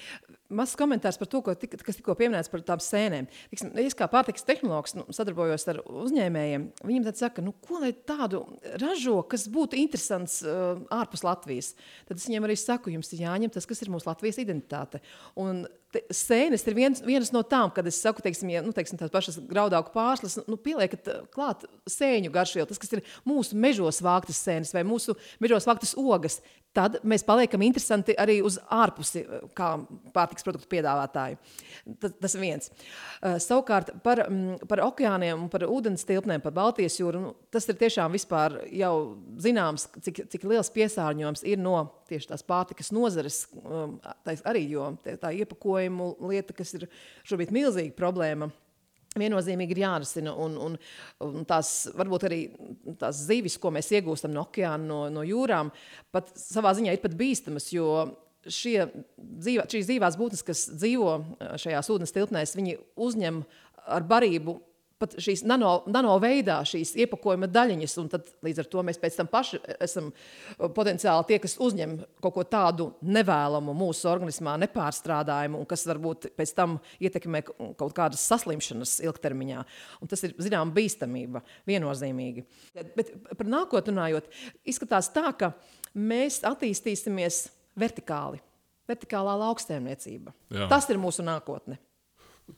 [0.57, 3.27] Mazs komentārs par to, tik, kas tikko pieminēts par tām sēnēm.
[3.51, 6.65] Tiksim, es kā pārtiks tehnologs nu, sadarbojos ar uzņēmējiem.
[6.87, 8.43] Viņiem tad saka, nu, ko lai tādu
[8.81, 11.73] ražo, kas būtu interesants uh, ārpus Latvijas.
[12.07, 14.99] Tad es viņiem arī saku, jums ir jāņem tas, kas ir mūsu Latvijas identitāte.
[15.39, 15.65] Un
[15.95, 19.11] te, sēnes ir viens, vienas no tām, kad es saku, teiksim, ja, nu, teiksim, tās
[19.13, 24.75] pašas graudaugu pārslas, nu, pieliekat klāt sēņu garšvielu, tas, kas ir mūsu mežos vāktas sēnes
[24.75, 26.41] vai mūsu mežos vāktas ogas
[26.77, 29.23] tad mēs paliekam interesanti arī uz ārpusi,
[29.57, 29.71] kā
[30.15, 31.39] pārtiks produktu piedāvātāji.
[32.03, 32.69] Tas, ir viens.
[32.69, 37.79] Uh, savukārt par, um, par okeāniem, par ūdens tilpnēm, par Baltijas jūru, nu, tas ir
[37.79, 38.93] tiešām vispār jau
[39.43, 41.79] zināms, cik, cik liels piesārņojums ir no
[42.11, 43.97] tieši tās pārtikas nozares, um,
[44.37, 46.87] arī jo tā iepakojumu lieta, kas ir
[47.27, 48.51] šobrīd milzīga problēma
[49.21, 50.33] viennozīmīgi ir jārisina.
[50.43, 50.77] Un, un,
[51.25, 52.41] un tās varbūt arī
[53.01, 55.71] tās zivis, ko mēs iegūstam no okeāna, no, no jūrām,
[56.15, 57.69] pat savā ziņā ir pat bīstamas.
[58.47, 58.77] Šie
[59.17, 61.17] dzīvā, šīs dzīvās būtnes, kas dzīvo
[61.59, 62.77] šajās ūdens tilpnēs, viņi
[63.07, 63.41] uzņem
[63.91, 64.55] ar barību
[65.01, 69.17] pat šīs nano, nano veidā, šīs iepakojuma daļiņas, un tad līdz ar to mēs pēc
[69.19, 70.09] tam paši esam
[70.57, 76.55] potenciāli tie, kas uzņem kaut ko tādu nevēlamu mūsu organismā, nepārstrādājumu, un kas varbūt pēc
[76.57, 79.65] tam ietekmē kaut kādas saslimšanas ilgtermiņā.
[80.01, 82.45] Un tas ir, zinām, bīstamība viennozīmīgi.
[82.97, 84.29] Bet par nākotnē runājot,
[84.67, 85.53] izskatās tā, ka
[85.97, 87.47] mēs attīstīsimies
[87.79, 88.41] vertikāli.
[88.87, 90.31] Vertikālā lauksaimniecība.
[90.71, 91.79] Tas ir mūsu nākotne.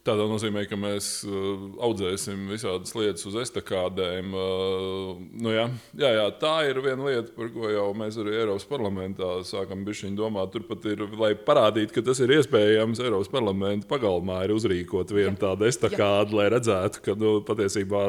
[0.05, 4.35] Tādā nozīmē, ka mēs uh, audzēsim visādas lietas uz estakādēm.
[4.37, 5.63] Uh, nu jā,
[5.97, 9.81] jā, jā, tā ir viena lieta, par ko jau mēs arī Eiropas parlamentā sākam
[10.17, 10.53] domāt.
[10.53, 15.65] Turpat ir, lai parādītu, ka tas ir iespējams, Eiropas parlamenta pagalmā ir uzrīkot vienu tādu
[15.65, 18.05] estakādu, lai redzētu, ka nu, patiesībā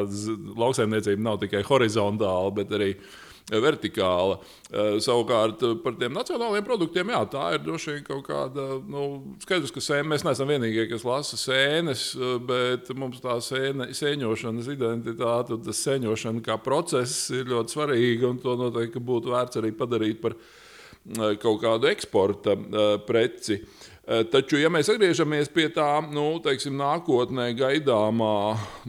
[0.60, 2.92] lauksaimniecība nav tikai horizontāla, bet arī
[3.58, 4.38] vertikāla.
[4.70, 9.06] Eh, savukārt eh, par tiem nacionālajiem produktiem, jā, tā ir droši vien kaut kāda, nu,
[9.42, 14.70] skaidrs, ka sēne, mēs neesam vienīgie, kas lasa sēnes, eh, bet mums tā sēne, sēņošanas
[14.76, 20.22] identitāte tas sēņošana kā process ir ļoti svarīga, un to noteikti būtu vērts arī padarīt
[20.22, 20.38] par
[21.40, 22.52] kaut kādu eksporta
[23.08, 23.56] preci.
[23.56, 23.79] Uh,
[24.32, 28.34] taču, ja mēs atgriežamies pie tā nu, teiksim, nākotnē gaidāmā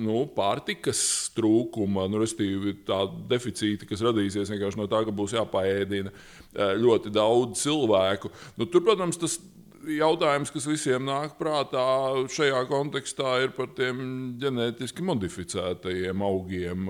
[0.01, 1.03] nu, pārtikas
[1.37, 7.13] trūkuma, nu, respektīvi tā deficīta, kas radīsies vienkārši no tā, ka būs jāpaēdina eh, ļoti
[7.13, 9.37] daudz cilvēku, nu, tur, protams, tas
[9.87, 11.83] jautājums, kas visiem nāk prātā
[12.31, 14.01] šajā kontekstā, ir par tiem
[14.41, 16.89] ģenētiski modificētajiem augiem.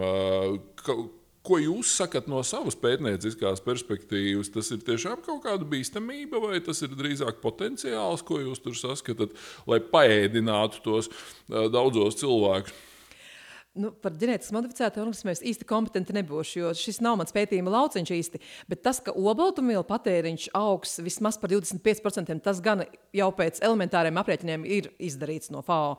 [0.82, 0.98] Ka,
[1.41, 4.51] Ko jūs sakat no savas pētnieciskās perspektīvas?
[4.54, 9.34] Tas ir tiešām kaut kāda bīstamība, vai tas ir drīzāk potenciāls, ko jūs tur saskatāt,
[9.65, 11.10] lai paēdinātu tos
[11.49, 12.77] daudzos cilvēkus?
[13.71, 18.10] Nu, par ģenētiski modificētu organismu es īsti kompetenti nebūšu, jo šis nav mans pētījuma lauciņš
[18.17, 18.41] īsti.
[18.67, 22.84] Bet tas, ka olbaltumvielu patēriņš augs vismaz par 25%, tas gan
[23.15, 25.95] jau pēc elementāriem aprēķiniem ir izdarīts no FAO.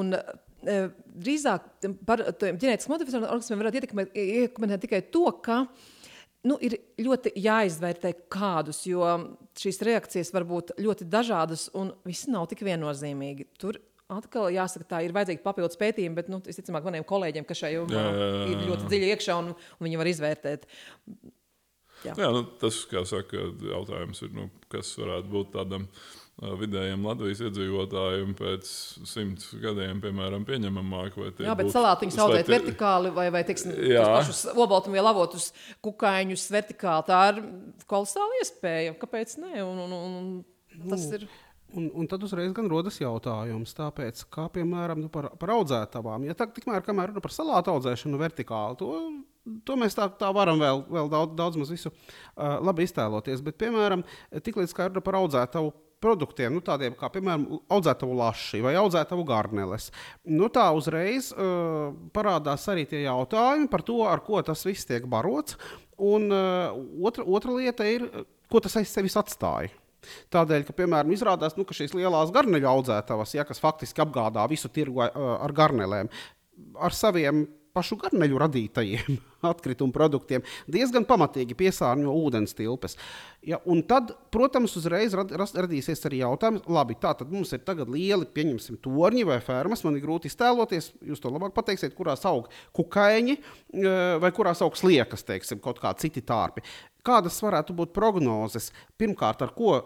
[0.00, 0.16] Un,
[0.64, 1.68] drīzāk
[2.08, 5.62] par ģenētiski modificētiem organismiem varētu ietekmēt, ietekmēt tikai to, ka
[6.48, 9.06] nu, ir ļoti jāizvērtē kādus, jo
[9.60, 13.48] šīs reakcijas var būt ļoti dažādas un viss nav tik viennozīmīgi.
[13.60, 13.80] Tur
[14.12, 17.78] Atkal jāsaka, tā ir vajadzīga papildus pētījuma, bet nu, es ticu maniem kolēģiem, ka šajā
[17.78, 18.02] jomā
[18.52, 20.66] ir ļoti dziļi iekšā un, un viņi var izvērtēt.
[22.04, 25.88] Jā, Jā nu, tas, kā saka, jautājums ir, nu, kas varētu būt tādam
[26.42, 28.70] vidējiem Latvijas iedzīvotājiem pēc
[29.06, 31.16] simts gadiem, piemēram, pieņemamāk.
[31.44, 32.56] Jā, bet salātiņus audzēt tie...
[32.56, 35.52] vertikāli vai, vai teiksim, pašus obaltumvielu avotus,
[35.84, 37.06] kukaiņus vertikāli.
[37.10, 37.40] Tā ir
[37.90, 38.96] kolosāla iespēja.
[38.98, 39.62] Kāpēc ne?
[39.62, 41.20] Un, un, un tas nu.
[41.20, 41.28] ir.
[41.74, 46.22] Un, un tad uzreiz gan rodas jautājums, tāpēc, kā piemēram nu, par, par audzētavām.
[46.28, 48.90] Ja tā, tikmēr, kamēr runa par salātu audzēšanu vertikāli, to,
[49.66, 53.42] to mēs tā, tā varam vēl, vēl daudz, daudz maz visu uh, labi iztēloties.
[53.42, 54.06] Bet, piemēram,
[54.46, 59.90] tiklīdz kā runa par audzētavu produktiem, nu, tādiem kā, piemēram, audzētavu laši vai audzētavu garneles.
[60.28, 65.08] Nu, tā uzreiz uh, parādās arī tie jautājumi par to, ar ko tas viss tiek
[65.10, 65.56] barots.
[66.04, 68.06] Un uh, otra, otra lieta ir,
[68.50, 69.72] ko tas aiz sevis atstāja.
[70.34, 74.68] Tādēļ, ka, piemēram, izrādās, nu, ka šīs lielās garneļu audzētavas, ja, kas faktiski apgādā visu
[74.68, 76.10] tirgu ar garnelēm,
[76.76, 79.16] ar saviem pašu garneļu radītajiem
[79.52, 82.96] atkritumu produktiem diezgan pamatīgi piesārņo ūdens tilpes.
[83.44, 83.58] Ja,
[83.90, 89.26] tad, protams, uzreiz rad, radīsies arī jautājums, labi, tā tad mums ir lieli, pieņemsim, torņi
[89.28, 89.84] vai fermas.
[89.84, 93.36] Man ir grūti iztēloties, jūs to labāk pateiksiet, kurās aug kukaiņi
[94.22, 96.64] vai kurās aug sliekas, teiksim, kaut kā citi tārpi.
[97.04, 98.70] Kādas varētu būt prognozes?
[98.96, 99.76] Pirmkārt, ar ko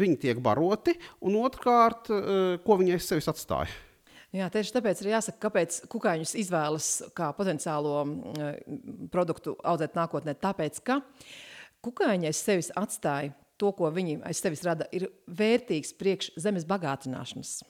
[0.00, 0.94] viņi tiek baroti,
[1.24, 3.70] un otrkārt, eh, ko viņi aiz sevis atstāja.
[4.34, 10.34] Jā, tieši tāpēc ir jāsaka, kāpēc kukaiņus izvēlas kā potenciālo mm, produktu audzēt nākotnē.
[10.42, 10.98] Tāpēc, ka
[11.86, 13.30] kukaiņi aiz sevis atstāja
[13.62, 17.60] to, ko viņi aiz sevis rada, ir vērtīgs priekš zemes bagātināšanas.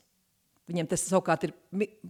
[0.65, 1.51] Viņiem tas savukārt ir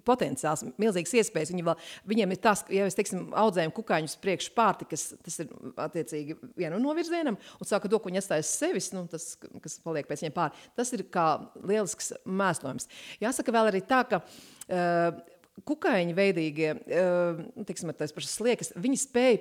[0.08, 1.52] potenciāls, milzīgs iespējas.
[1.52, 1.76] Viņi vēl,
[2.08, 5.52] viņiem ir tas, ja mēs teiksim, audzējam kukaiņus priekš pārtikas, tas ir
[5.84, 10.24] attiecīgi vienam novirzienam, un saka to, ko viņi atstājas sevis, nu, tas, kas paliek pēc
[10.24, 10.68] viņiem pāri.
[10.80, 11.28] Tas ir kā
[11.68, 12.88] lielisks mēslojums.
[13.24, 15.20] Jāsaka vēl arī tā, ka uh,
[15.64, 19.38] kukaiņu veidīgie, uh, tiksim, tās pašas sliekas, viņi spēja,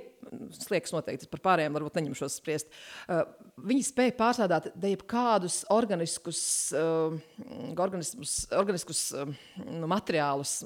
[0.63, 2.71] sliekas noteikti par pārējiem varbūt neņemšos spriest,
[3.09, 3.25] uh,
[3.59, 6.45] viņi spēja pārsādāt jebkādus organiskus,
[6.79, 7.17] uh,
[7.75, 9.03] organismus, organiskus
[9.65, 10.61] nu, materiālus.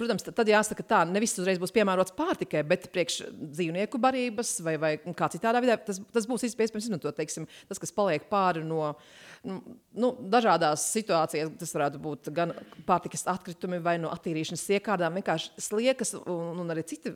[0.00, 4.94] Protams, tad, jāsaka tā, nevis uzreiz būs piemērots pārtikai, bet priekš dzīvnieku barības vai, vai
[5.16, 8.94] kā citādā vidē, tas, tas būs iespējams izmantot, teiksim, tas, kas paliek pāri no
[9.40, 9.56] Nu,
[9.96, 12.50] nu, dažādās situācijās tas varētu būt gan
[12.84, 15.20] pārtikas atkritumi vai no attīrīšanas iekārtām.
[15.20, 17.12] Vienkārši sliekas un, un arī citi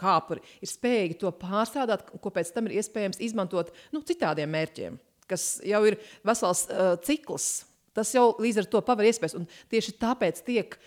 [0.00, 4.96] kāpuri ir spējīgi to pārstrādāt, ko pēc tam ir iespējams izmantot nu, citādiem mērķiem,
[5.30, 7.68] kas jau ir vesels uh, cikls.
[7.92, 9.36] Tas jau līdz ar to paver iespējas.
[9.36, 10.78] Un tieši tāpēc tiek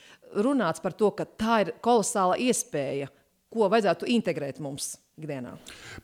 [0.41, 3.11] runāts par to, ka tā ir kolosāla iespēja,
[3.55, 5.53] ko vajadzētu integrēt mums ikdienā.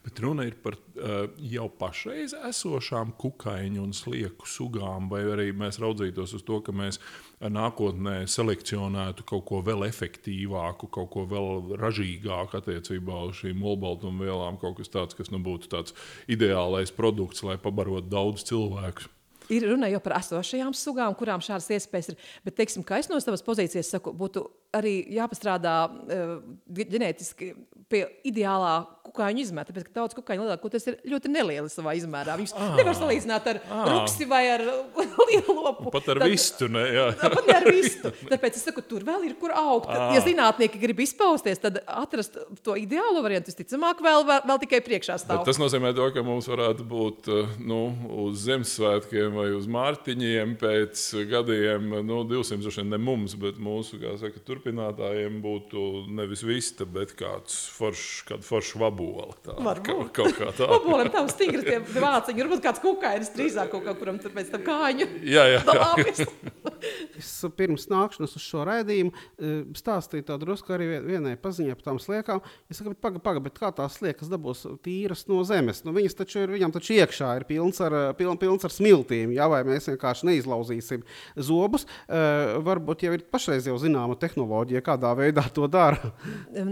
[0.05, 5.81] Bet runa ir par uh, jau pašreiz esošām kukaiņu un slieku sugām, vai arī mēs
[5.83, 7.01] raudzītos uz to, ka mēs
[7.41, 14.79] nākotnē selekcionētu kaut ko vēl efektīvāku, kaut ko vēl ražīgāku attiecībā uz šīm olbaltumvielām, kaut
[14.79, 15.97] kas tāds, kas nu, būtu tāds
[16.31, 19.09] ideālais produkts, lai pabarotu daudz cilvēku.
[19.51, 22.19] Ir runa jau par esošajām sugām, kurām šādas iespējas ir.
[22.45, 24.45] Bet, teiksim, kā es no savas pozīcijas saku, būtu
[24.77, 26.35] arī jāpastrādā uh,
[26.71, 27.51] ģenētiski
[27.91, 29.67] pie ideālā kukaiņu izmēra.
[29.67, 32.37] Tāpēc, ka daudz kukaiņu lielākoties ir ļoti nelieli savā izmērā.
[32.39, 34.63] Viņus ah, nevar salīdzināt ar ah, ruksi vai ar
[35.29, 35.89] lielu lopu.
[35.91, 36.69] Pat ar Tad, vistu.
[36.71, 37.07] Ne, jā.
[37.35, 38.13] pat ne ar vistu.
[38.29, 39.89] Tāpēc es saku, tur vēl ir kur augt.
[39.91, 40.13] Ah.
[40.15, 45.19] Ja zinātnieki grib izpausties, tad atrast to ideālo variantu, visticamāk, vēl, vēl, vēl tikai priekšā
[45.19, 45.41] stāv.
[45.41, 47.81] Bet tas nozīmē to, ka mums varētu būt eh, nu,
[48.23, 54.39] uz Ziemassvētkiem vai uz Mārtiņiem pēc gadiem, nu, 200 ne mums, bet mūsu, kā saka,
[54.45, 59.35] tur turpinātājiem būtu nevis vista, bet kāds foršs, kāda forša vabola.
[59.45, 60.11] Tā, Varbūt.
[60.17, 60.69] kaut kā tāda.
[60.75, 64.65] Vabolam tam stingri tie vāciņi, varbūt kāds kukainis drīzāk kaut kā, kuram tur pēc tam
[64.67, 65.09] kāņu.
[65.25, 65.63] Jā, jā.
[65.65, 66.31] jā.
[66.81, 72.41] mērķis pirms nākšanas uz šo raidījumu stāstīt tā drusku arī vienai paziņai par tām sliekām.
[72.71, 75.83] Es saku, pagaidi, paga, bet kā tās sliekas dabūs tīras no zemes?
[75.85, 79.47] Nu, viņas taču ir, viņam taču iekšā ir pilns ar, piln, pilns ar smiltīm, jā,
[79.51, 81.87] vai mēs vienkārši neizlauzīsim zobus.
[82.09, 86.13] Varbūt jau ir pašreiz jau zināma tehnoloģija, kādā veidā to dara.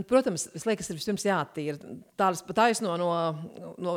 [0.10, 1.96] Protams, sliekas ir vispirms jātīra.
[2.20, 3.10] Tādas pat taisno no,
[3.82, 3.96] no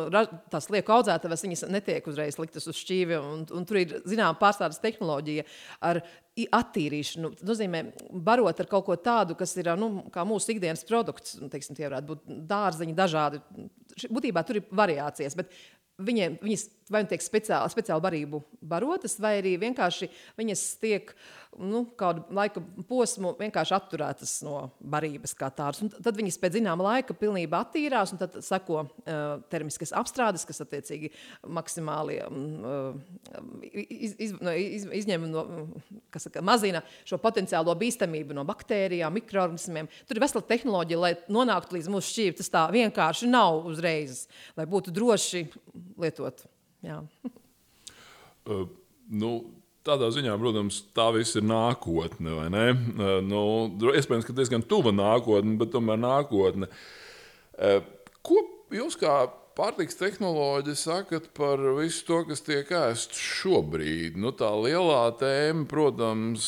[0.53, 4.81] tās lieku audzētājas, viņas netiek uzreiz liktas uz šķīvi, un, un tur ir zināma pārstādes
[4.83, 5.45] tehnoloģija
[5.91, 6.03] ar
[6.63, 7.35] attīrīšanu.
[7.37, 7.85] Tas nozīmē,
[8.25, 9.91] barot ar kaut ko tādu, kas ir nu,
[10.31, 11.37] mūsu ikdienas produkts.
[11.43, 13.43] Nu, teiksim, tie varētu būt dārzeņi, dažādi.
[14.09, 15.53] Būtībā tur ir variācijas, bet
[16.01, 18.43] viņiem, viņas vai nu tiek speciāli, speciāli barību
[18.73, 21.15] barotas, vai arī vienkārši viņas tiek
[21.61, 25.83] nu, kādu laika posmu vienkārši atturētas no barības kā tādas.
[26.05, 31.13] Tad viņas pēc zināma laika pilnībā attīrās, un tad seko uh, termiskas apstrādes, kas attiecīgi
[31.53, 32.97] maksimāli uh,
[33.69, 35.45] iz, iz, no, iz, izņem no,
[36.17, 39.91] saka, mazina šo potenciālo bīstamību no baktērijām, mikroorganismiem.
[40.09, 42.39] Tur ir vesela tehnoloģija, lai nonāktu līdz mūsu šķīvi.
[42.41, 44.25] Tas tā vienkārši nav uzreiz,
[44.57, 45.47] lai būtu droši
[46.01, 46.47] lietot.
[48.43, 48.65] Uh,
[49.15, 49.29] nu,
[49.87, 52.33] tādā ziņā, protams, tā viss ir nākotne.
[52.35, 53.43] Uh, nu,
[53.93, 56.67] iespējams, ka diezgan tuva nākotne, bet tomēr nākotne.
[57.55, 57.79] Uh,
[58.27, 58.41] ko
[58.75, 59.15] jūs kā
[59.57, 64.17] pārtiks tehnoloģi sakat par visu to, kas tiek ēsts šobrīd?
[64.21, 66.47] Nu, tā lielā tēma, protams,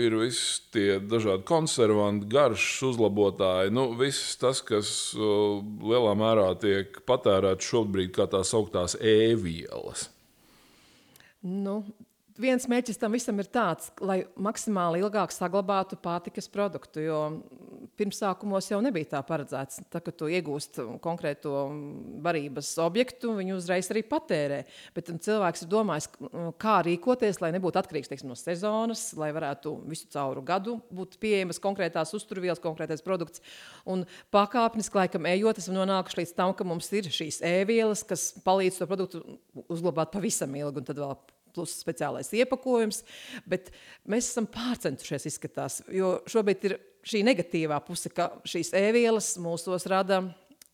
[0.00, 3.74] ir visi tie dažādi konservanti, garšas uzlabotāji.
[3.76, 10.08] Nu, viss tas, kas lielā mērā tiek patērēts šobrīd, kā tās augtās e-vielas.
[11.46, 11.80] Nu,
[12.40, 17.04] viens mērķis tam visam ir tāds, lai maksimāli ilgāk saglabātu pārtikas produktu.
[17.04, 17.20] Jo
[18.00, 19.82] pirmsākumos jau nebija tā paredzēts.
[19.92, 21.52] Tā, kad tu iegūsti konkrēto
[22.24, 24.62] barības objektu, viņu uzreiz arī patērē.
[24.96, 26.08] Bet cilvēks ir domājis,
[26.60, 31.60] kā rīkoties, lai nebūtu atkarīgs teiksim, no sezonas, lai varētu visu cauru gadu būt pieejamas
[31.62, 33.44] konkrētās uzturvielas, konkrētais produkts.
[33.88, 38.80] Un pakāpeniski, laikam, ejot, esam nonākuši līdz tam, ka mums ir šīs ēvielas, kas palīdz
[38.80, 39.22] to produktu
[39.68, 41.18] uzglabāt pavisam ilgi un tad vēl
[41.54, 43.02] plus speciālais iepakojums.
[43.48, 43.72] Bet
[44.10, 50.24] mēs esam pārcentušies, izskatās, jo šobrīd ir šī negatīvā puse, ka šīs ēvielas mūsos rada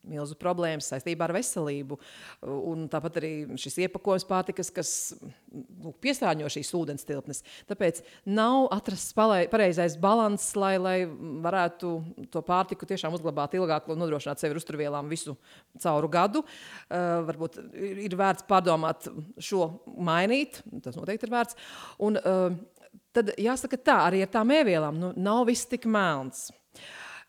[0.07, 1.99] milzu problēmas saistībā ar veselību.
[2.47, 4.91] Un tāpat arī šis iepakojums pārtikas, kas
[5.23, 7.43] nu, piesārņo šīs ūdens tilpnes.
[7.71, 10.97] Tāpēc nav atrasts pareizais līdzsvars, lai, lai
[11.45, 11.93] varētu
[12.33, 15.37] to pārtiku tiešām uzglabāt ilgāk un nodrošināt sevi uzturvielām visu
[15.83, 16.45] cauru gadu.
[16.87, 17.61] Uh, varbūt
[18.07, 19.11] ir vērts pārdomāt
[19.43, 21.59] šo mainīt, tas noteikti ir vērts.
[22.07, 22.76] Un, uh,
[23.17, 26.51] tad jāsaka tā, arī ar tām ēvielām nu, nav viss tik melns.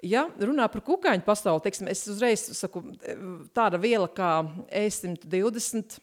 [0.06, 2.84] Ja runā par kukaiņu pasauli, teiksim, es uzreiz saku,
[3.58, 5.98] tāda viela kā E120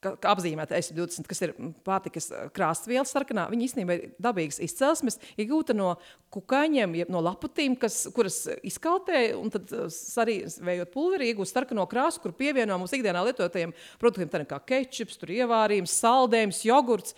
[0.00, 1.52] ka, ka apzīmēta S20, kas ir
[1.86, 5.94] pārtikas krāstvielas sarkanā, viņa īstenībā ir dabīgas izcelsmes, iegūta no
[6.34, 12.78] kukaiņiem, no laputīm, kas, kuras izkaltē un tad sarīvējot pulveri, iegūst sarkano krāsu, kur pievieno
[12.80, 17.16] mums ikdienā lietotajiem produktiem, tādiem kā kečups, ievārījums, saldējums, jogurts.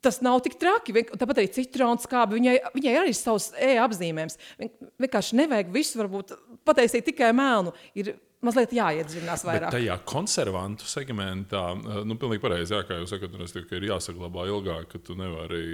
[0.00, 0.94] Tas nav tik traki.
[1.12, 4.38] Tāpat arī citrons skābi, viņai, viņai arī ir savs e-apzīmējums.
[5.02, 6.32] Vienkārši nevajag visu varbūt
[6.68, 7.74] pataisīt tikai melnu.
[8.00, 9.68] Ir mazliet jāiedziļinās vairāk.
[9.68, 13.36] Bet tajā konservantu segmentā, nu, pilnīgi pareizi, jā, kā jūs sakat,
[13.68, 15.64] ka ir jāsaglabā ilgāk, ka tu nevari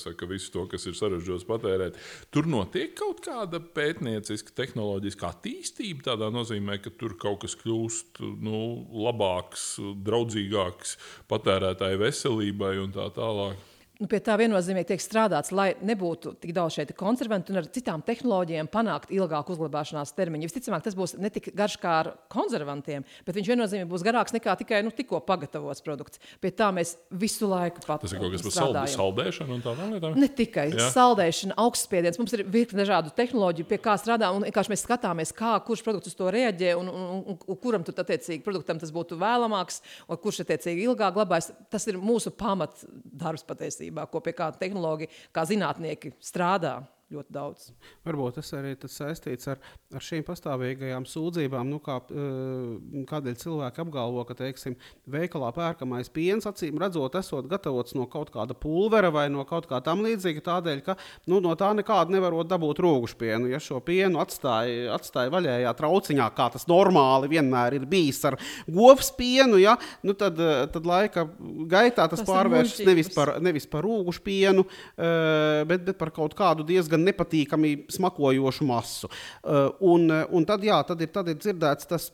[0.00, 1.98] saka, visu to, kas ir sarežģīts patērēt.
[2.34, 6.06] Tur notiek kaut kāda pētnieciska, tehnoloģiska attīstība.
[6.10, 8.62] Tādā nozīmē, ka tur kaut kas kļūst nu,
[9.06, 10.96] labāks, draudzīgāks
[11.30, 13.69] patērētāju veselībai un tā tālāk
[14.00, 18.02] nu, pie tā viennozīmīgi tiek strādāts, lai nebūtu tik daudz šeit konservantu un ar citām
[18.04, 20.48] tehnoloģijām panākt ilgāku uzglabāšanās termiņu.
[20.48, 24.56] Visticamāk, tas būs ne tik garš kā ar konservantiem, bet viņš viennozīmīgi būs garāks nekā
[24.62, 26.22] tikai nu, tikko pagatavots produkts.
[26.40, 28.56] Pie tā mēs visu laiku pat Tas ir kaut kas par
[28.96, 30.16] saldēšanu un tādām lietām?
[30.20, 30.88] Ne tikai Jā.
[30.96, 32.20] saldēšana, augstspiediens.
[32.20, 36.12] Mums ir virkni dažādu tehnoloģiju, pie kā strādā, un vienkārši mēs skatāmies, kā kurš produkts
[36.12, 40.20] uz to reaģē un, un, un, un kuram tad attiecīgi produktam tas būtu vēlamāks, un
[40.24, 41.50] kurš attiecīgi ilgāk glabājas.
[41.72, 47.70] Tas ir mūsu pamatdarbs patiesībā attīstībā, ko pie kāda tehnoloģija, kā zinātnieki strādā ļoti daudz.
[48.06, 49.58] Varbūt tas arī saistīts ar,
[49.94, 54.76] ar šīm pastāvīgajām sūdzībām, nu, kā, eh, kādēļ cilvēki apgalvo, ka teiksim,
[55.10, 59.82] veikalā pērkamais piens acīm redzot, esot gatavots no kaut kāda pulvera vai no kaut kā
[59.82, 60.96] tam līdzīga, tādēļ, ka
[61.26, 63.50] nu, no tā nekādu nevarot dabūt rūgušpienu.
[63.50, 68.38] Ja šo pienu atstāja, atstāja vaļējā trauciņā, kā tas normāli vienmēr ir bijis ar
[68.70, 70.38] govs pienu, ja, nu, tad,
[70.70, 71.26] tad laika
[71.66, 76.66] gaitā tas, tas pārvēršas nevis par, nevis par rūgušpienu, eh, bet, bet par kaut kādu
[76.66, 79.10] diezgan nepatīkami smakojošu masu.
[79.40, 82.10] Uh, un, un tad, jā, tad, ir, tad ir dzirdēts tas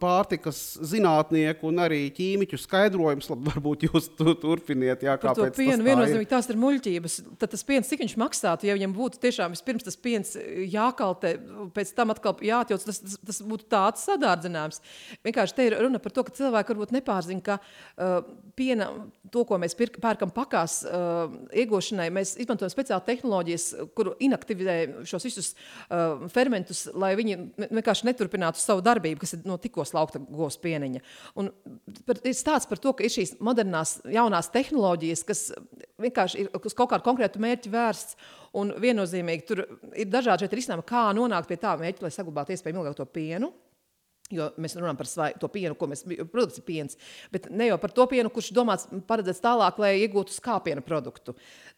[0.00, 3.30] pārtikas zinātnieku un arī ķīmiķu skaidrojums.
[3.32, 7.18] Labi, varbūt jūs tu, turpiniet, jā, kā pēc piena viennozīmīgi tās ir muļķības.
[7.40, 10.34] Tad tas piens, cik viņš maksātu, ja viņam būtu tiešām vispirms tas piens
[10.70, 11.34] jākaltē,
[11.76, 14.80] pēc tam atkal jāatjauc, tas, tas, tas būtu tāds sadārdzinājums.
[15.26, 18.16] Vienkārši te ir runa par to, ka cilvēki varbūt nepārzina, ka uh,
[18.58, 18.90] piena,
[19.34, 24.76] to, ko mēs pirk, pērkam pakās uh, iegūšanai, mēs izmantojam speciāli tehnoloģijas, kuru inaktivizē
[25.08, 30.22] šos visus uh, fermentus, lai viņi vienkārši neturpinātu savu darbību, kas ir no tikko slaukta
[30.24, 31.02] govs pieniņa.
[31.40, 31.50] Un
[32.08, 35.44] par, ir stāsts par to, ka ir šīs modernās, jaunās tehnoloģijas, kas
[36.02, 38.18] vienkārši ir uz kaut kādu konkrētu mērķu vērsts.
[38.54, 39.64] Un viennozīmīgi tur
[39.98, 43.50] ir dažādi risinājumi, kā nonākt pie tā mērķa, lai saglabātu iespējami ilgāk to pienu.
[44.32, 46.96] Jo mēs runājam par svai, to pienu, ko mēs produkts ir piens,
[47.32, 51.34] bet ne jau par to pienu, kurš domāts paredzēts tālāk, lai iegūtu skāpienu produktu.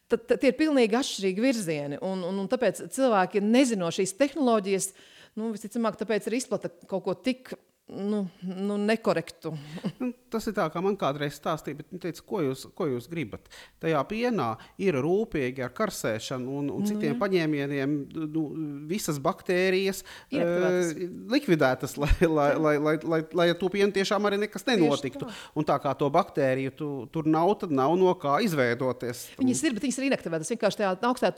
[0.07, 4.93] Tad, tad tie ir pilnīgi atšķirīgi virzieni, un, un, un tāpēc cilvēki nezino šīs tehnoloģijas,
[5.41, 7.57] nu, visticamāk, tāpēc ir izplata kaut ko tik
[7.87, 9.53] nu, nu, nekorektu.
[10.03, 13.07] nu, tas ir tā, kā man kādreiz stāstīja, bet viņi teica, ko jūs, ko jūs
[13.11, 13.47] gribat.
[13.83, 14.49] Tajā pienā
[14.83, 17.19] ir rūpīgi ar karsēšanu un, un nu, citiem jā.
[17.21, 17.95] paņēmieniem
[18.35, 18.43] nu,
[18.91, 20.91] visas baktērijas uh,
[21.31, 25.31] likvidētas, lai, lai, lai, lai, lai, lai to pienu tiešām arī nekas nenotiktu.
[25.31, 25.39] Tā.
[25.55, 29.29] Un tā kā to baktēriju tu, tur nav, tad nav no kā izveidoties.
[29.39, 30.53] Viņas ir, bet viņas ir inaktivētas.
[30.57, 31.31] Vienkārši tajā augstā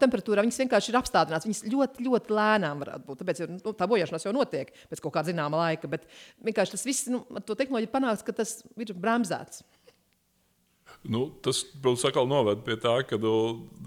[0.00, 1.48] temperatūrā viņas vienkārši ir apstādinātas.
[1.48, 3.22] Viņas ļoti, ļoti lēnām varētu būt.
[3.22, 5.90] Tāpēc nu, tā bojāšanās jau notiek pēc kaut kāda zināma laika laika.
[5.90, 6.06] Bet
[6.46, 9.64] vienkārši tas viss, nu, to tehnoloģiju panāks, ka tas ir bremzēts.
[11.08, 11.62] Nu, tas
[12.04, 13.32] atkal noved pie tā, ka nu,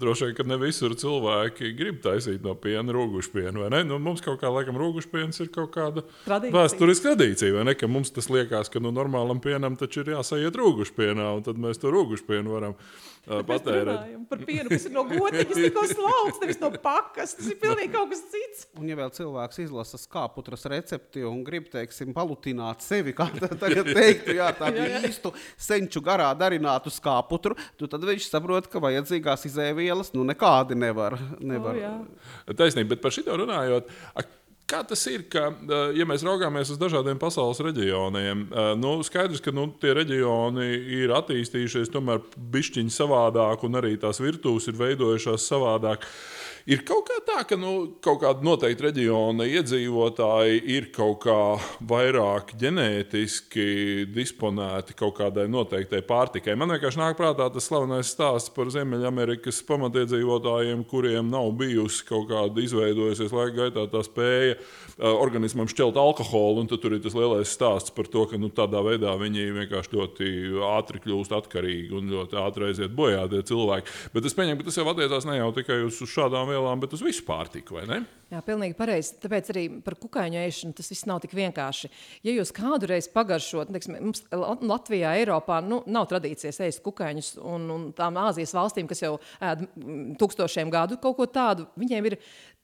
[0.00, 3.66] droši vien ka ne visur cilvēki grib taisīt no piena rūgušpienu.
[3.88, 7.76] Nu, mums kaut kā laikam rūgušpiens ir kaut kāda vēsturiska tradīcija, vai ne?
[7.76, 11.82] Ka mums tas liekas, ka nu, normālam pienam taču ir jāsajiet rūgušpienā, un tad mēs
[11.82, 12.78] to rūgušpienu varam
[13.26, 14.16] patērēt.
[14.30, 17.34] Par pienu, kas ir no gotiņas, tikko slauks, nevis no pakas.
[17.38, 18.66] Tas ir pilnīgi kaut kas cits.
[18.80, 24.38] Un ja vēl cilvēks izlasa skāputras recepti un grib, teiksim, palutināt sevi, kā tagad teiktu,
[24.38, 27.56] jā, tādu īstu senču garā darinātu skāputru kāputru,
[27.90, 31.18] tad viņš saprot, ka vajadzīgās izēvielas nu, nekādi nevar.
[31.40, 31.78] nevar.
[31.80, 33.90] Oh, Taisnība, bet par šito runājot.
[34.70, 35.48] Kā tas ir, ka,
[35.98, 38.44] ja mēs raugāmies uz dažādiem pasaules reģioniem,
[38.78, 40.68] nu, skaidrs, ka nu, tie reģioni
[41.00, 42.22] ir attīstījušies tomēr
[42.54, 46.06] bišķiņi savādāk, un arī tās virtuves ir veidojušās savādāk.
[46.70, 51.38] Ir kaut kā tā, ka nu, kaut kāda noteikta reģiona iedzīvotāji ir kaut kā
[51.90, 53.64] vairāk ģenētiski
[54.12, 56.54] disponēti kaut kādai noteiktai pārtikai.
[56.60, 62.62] Man vienkārši nāk prātā tas slavenais stāsts par Ziemeļamerikas pamatiedzīvotājiem, kuriem nav bijusi kaut kāda
[62.62, 64.59] izveidojusies laika gaitā tā spēja
[65.00, 66.66] organismam šķelt alkoholu.
[66.70, 70.30] Tur ir tas lielais stāsts par to, ka nu, tādā veidā viņi vienkārši ļoti
[70.70, 73.98] ātri kļūst atkarīgi un ļoti ātri aiziet bojā tie cilvēki.
[74.14, 77.04] Bet es pieņemu, ka tas jau attiecās ne jau tikai uz šādām vielām, bet uz
[77.04, 78.02] visu pārtiku, vai ne?
[78.30, 79.16] Jā, pilnīgi pareizi.
[79.18, 81.88] Tāpēc arī par kukaiņu ēšanu tas viss nav tik vienkārši.
[82.22, 87.88] Ja jūs kādreiz pagaršot, teiksim, mums Latvijā, Eiropā nu, nav tradīcijas ēst kukaiņus, un, un
[87.96, 89.64] tām Āzijas valstīm, kas jau ēd
[90.20, 92.18] tūkstošiem gadu kaut ko tādu, viņiem ir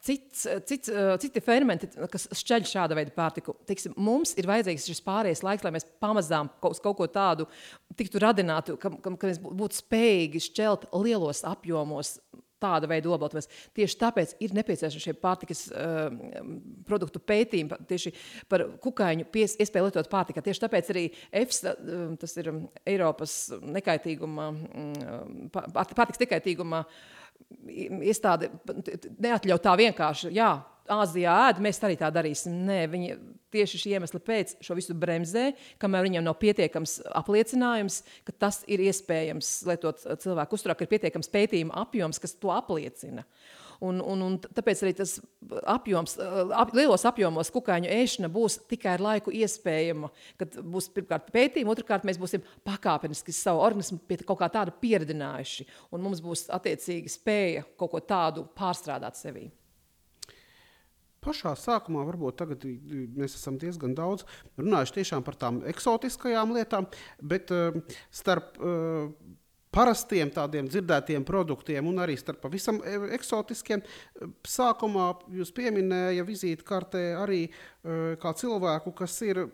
[0.04, 0.92] cits, cits,
[1.22, 3.56] citi fermenti, kas šķeļ šāda veida pārtiku.
[3.68, 7.48] Teiksim, mums ir vajadzīgs šis pārējais laiks, lai mēs pamazām kaut, kaut ko tādu
[7.98, 12.16] tiktu radinātu, ka, ka, ka mēs būtu spējīgi šķelt lielos apjomos
[12.62, 13.48] tāda veida obaltumvies.
[13.76, 16.08] Tieši tāpēc ir nepieciešami šie pārtikas uh,
[16.88, 18.12] produktu pētījumi tieši
[18.50, 20.44] par kukaiņu pies, iespēju lietot pārtikā.
[20.44, 21.04] Tieši tāpēc arī
[21.42, 22.52] EFSA, uh, tas ir
[22.88, 26.86] Eiropas nekaitīguma, uh, pārtikas nekaitīguma
[27.66, 28.50] iestāde,
[29.18, 30.32] neatļauj tā vienkārši.
[30.36, 30.54] Jā,
[30.86, 32.60] Āzijā ēd, mēs arī tā darīsim.
[32.66, 33.16] Nē, viņi
[33.54, 35.48] tieši šī iemesla pēc šo visu bremzē,
[35.82, 41.30] kamēr viņam nav pietiekams apliecinājums, ka tas ir iespējams lietot cilvēku uzturā, ka ir pietiekams
[41.32, 43.26] pētījuma apjoms, kas to apliecina.
[43.84, 45.16] Un, un, un tāpēc arī tas
[45.68, 46.16] apjoms,
[46.56, 50.10] ap, lielos apjomos kukaiņu ēšana būs tikai ar laiku iespējama.
[50.40, 55.68] Kad būs pirmkārt pētījumi, otrkārt mēs būsim pakāpeniski savu organismu pie kaut kā tāda pieredzinājuši.
[55.92, 59.48] Un mums būs attiecīgi spēja kaut ko tādu pārstrādāt sevī
[61.26, 62.64] pašā sākumā varbūt tagad
[63.18, 64.22] mēs esam diezgan daudz
[64.60, 66.86] runājuši par tām eksotiskajām lietām,
[67.18, 67.80] bet uh,
[68.14, 69.10] starp uh,
[69.76, 72.80] parastiem tādiem dzirdētiem produktiem un arī starp pavisam
[73.16, 73.84] eksotiskiem.
[74.48, 79.44] Sākumā jūs pieminējāt vizītkartē arī uh, kā cilvēku, kas ir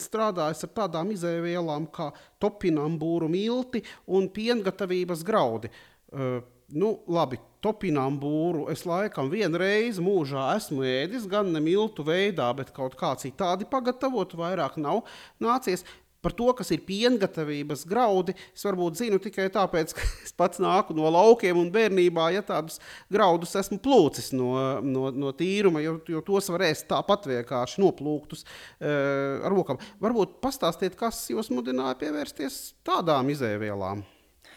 [0.00, 2.10] strādājis ar tādām izēvielām kā
[2.42, 3.82] topinambūru milti
[4.16, 5.70] un piengatavības graudi.
[6.10, 6.40] Uh,
[6.74, 12.72] nu, labi, topinām būru es laikam vienreiz mūžā esmu ēdis, gan ne miltu veidā, bet
[12.76, 15.02] kaut kā citādi pagatavot, vairāk nav
[15.42, 15.84] nācies.
[16.20, 20.96] Par to, kas ir piengatavības graudi, es varbūt zinu tikai tāpēc, ka es pats nāku
[20.96, 22.80] no laukiem un bērnībā, ja tādus
[23.12, 24.52] graudus esmu plūcis no,
[24.84, 29.80] no, no tīruma, jo, jo tos var ēst tāpat vienkārši noplūktus uh, ar rokām.
[30.02, 34.04] Varbūt pastāstiet, kas jūs mudināja pievērsties tādām izēvielām.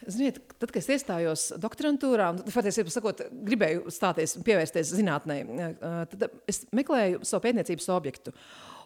[0.10, 5.76] Ziniet, tad, kad es iestājos doktorantūrā, un patiesībā sakot, gribēju stāties un pievērsties zinātnē, eh,
[6.12, 8.34] tad es meklēju savu pētniecības objektu.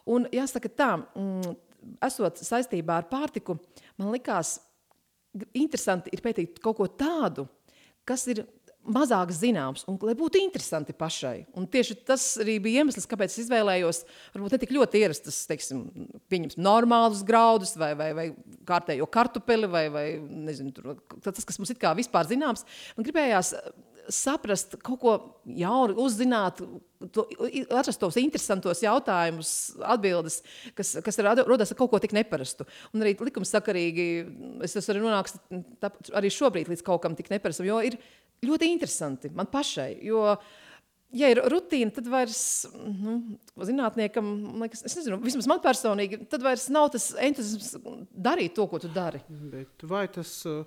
[0.06, 1.56] Un jāsaka tā, mm,
[2.04, 3.58] esot saistībā ar pārtiku,
[4.00, 4.58] man likās
[5.56, 7.46] interesanti ir pētīt kaut ko tādu,
[8.08, 8.44] kas ir
[8.88, 11.42] mazāk zināms un lai būtu interesanti pašai.
[11.58, 14.02] Un tieši tas arī bija iemesls, kāpēc es izvēlējos
[14.34, 15.84] varbūt ne tik ļoti ierastas, teiksim,
[16.56, 18.26] normālus graudus vai, vai, vai
[18.68, 22.64] kārtējo kartupeli vai, vai nezinu, tur, tas, kas mums ir kā vispār zināms.
[22.96, 23.54] Man gribējās
[24.12, 25.14] saprast kaut ko
[25.58, 26.60] jaunu, uzzināt,
[27.14, 27.24] to,
[27.68, 29.52] atrast tos interesantos jautājumus,
[29.86, 30.40] atbildes,
[30.78, 32.66] kas, kas rodas ar kaut ko tik neparastu.
[32.92, 34.08] Un arī likumsakarīgi
[34.66, 35.42] es esmu arī nonācis
[35.82, 37.98] tā, arī šobrīd līdz kaut kam tik neparastam, jo ir
[38.44, 39.90] ļoti interesanti man pašai.
[40.06, 40.34] Jo,
[41.16, 42.40] ja ir rutīna, tad vairs
[42.74, 43.18] nu,
[43.68, 44.32] zinātniekam,
[44.64, 47.78] liekas, es nezinu, vismaz man personīgi, tad vairs nav tas entuziasms
[48.12, 49.22] darīt to, ko tu dari.
[49.28, 50.64] Bet vai tas uh,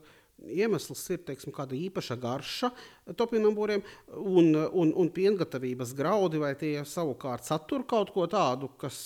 [0.48, 2.72] iemesls ir teiksim, kāda īpaša garša
[3.18, 3.84] topinambūriem
[4.18, 9.02] un, un, un piengatavības graudi, vai tie savukārt satur kaut ko tādu, kas,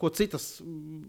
[0.00, 0.56] ko citas,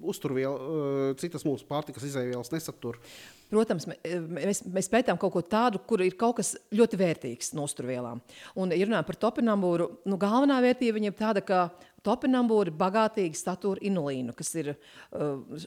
[0.01, 3.01] uzturviel, citas mūsu pārtikas izēvielas nesatur?
[3.47, 8.19] Protams, mēs, mēs pētām kaut ko tādu, kur ir kaut kas ļoti vērtīgs no uzturvielām.
[8.59, 11.61] Un, ja runājam par topinambūru, nu, galvenā vērtība viņam tāda, ka
[12.05, 15.57] topinambūri bagātīgi satura inulīnu, kas ir uh,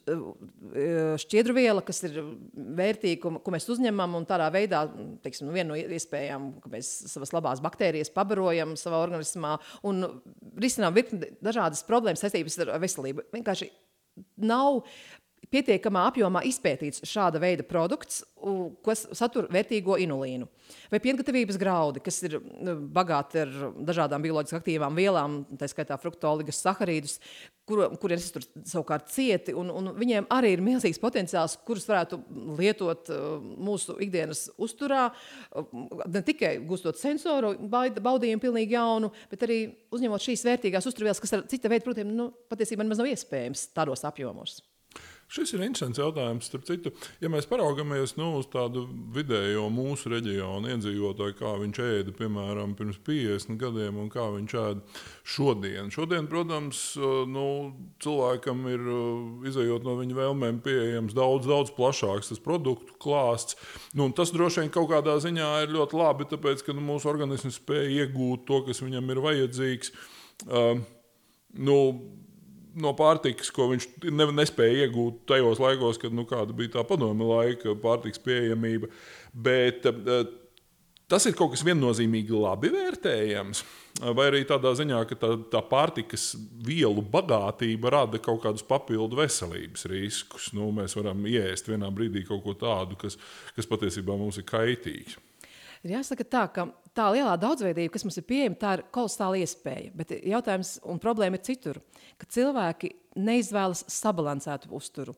[1.20, 2.20] šķiedrviela, kas ir
[2.54, 4.84] vērtīga, ko, ko mēs uzņemam un tādā veidā,
[5.24, 9.56] teiksim, nu, viena no iespējām, ka mēs savas labās baktērijas pabarojam savā organismā
[9.86, 10.06] un
[10.60, 13.28] risinām virkni dažādas problēmas saistības ar veselību.
[13.34, 13.70] Vienkārši
[14.36, 14.82] nav
[15.50, 18.22] pietiekamā apjomā izpētīts šāda veida produkts,
[18.86, 20.46] kas satur vērtīgo inulīnu.
[20.92, 23.54] Vai piengatavības graudi, kas ir nu, bagāti ar
[23.88, 27.18] dažādām bioloģiski aktīvām vielām, tā skaitā fruktoligas, saharīdus,
[27.68, 32.20] kur, kuriem tur savukārt cieti, un, un viņiem arī ir milzīgs potenciāls, kurus varētu
[32.60, 33.10] lietot
[33.58, 35.08] mūsu ikdienas uzturā,
[36.06, 39.62] ne tikai gūstot sensoru baudījumu pilnīgi jaunu, bet arī
[39.94, 44.06] uzņemot šīs vērtīgās uzturvielas, kas ar cita veida produktiem nu, patiesībā nemaz nav iespējams tādos
[44.06, 44.60] apjomos.
[45.30, 46.48] Šis ir interesants jautājums.
[46.50, 46.90] Starp citu,
[47.22, 48.82] ja mēs paraugāmies nu, uz tādu
[49.14, 55.04] vidējo mūsu reģionu iedzīvotāju, kā viņš ēda piemēram pirms 50 gadiem un kā viņš ēda
[55.22, 55.92] šodien.
[55.94, 56.82] Šodien, protams,
[57.30, 57.46] nu,
[58.02, 58.86] cilvēkam ir
[59.52, 63.58] izējot no viņa vēlmēm pieejams daudz, daudz plašāks tas produktu klāsts.
[63.94, 67.62] Nu, tas droši vien kaut kādā ziņā ir ļoti labi, tāpēc ka nu, mūsu organisms
[67.62, 69.94] spēj iegūt to, kas viņam ir vajadzīgs.
[70.50, 70.80] Uh,
[71.54, 71.76] nu,
[72.78, 77.74] no pārtikas, ko viņš ne, nespēja iegūt tajos laikos, kad nu, bija tā padomju laika
[77.82, 78.90] pārtikas pieejamība.
[79.34, 80.28] Bet uh,
[81.10, 83.64] tas ir kaut kas viennozīmīgi labi vērtējams.
[84.16, 86.30] Vai arī tādā ziņā, ka tā, tā pārtikas
[86.64, 90.52] vielu bagātība rada kaut kādus papildu veselības riskus.
[90.56, 93.18] Nu, mēs varam iest vienā brīdī kaut ko tādu, kas,
[93.56, 95.18] kas patiesībā mums ir kaitīgs.
[95.80, 96.66] Ir jāsaka tā, ka
[96.96, 99.92] tā lielā daudzveidība, kas mums ir pieejama, tā ir kolosāla iespēja.
[99.96, 101.78] Bet jautājums un problēma ir citur,
[102.20, 105.14] ka cilvēki neizvēlas sabalansētu uzturu.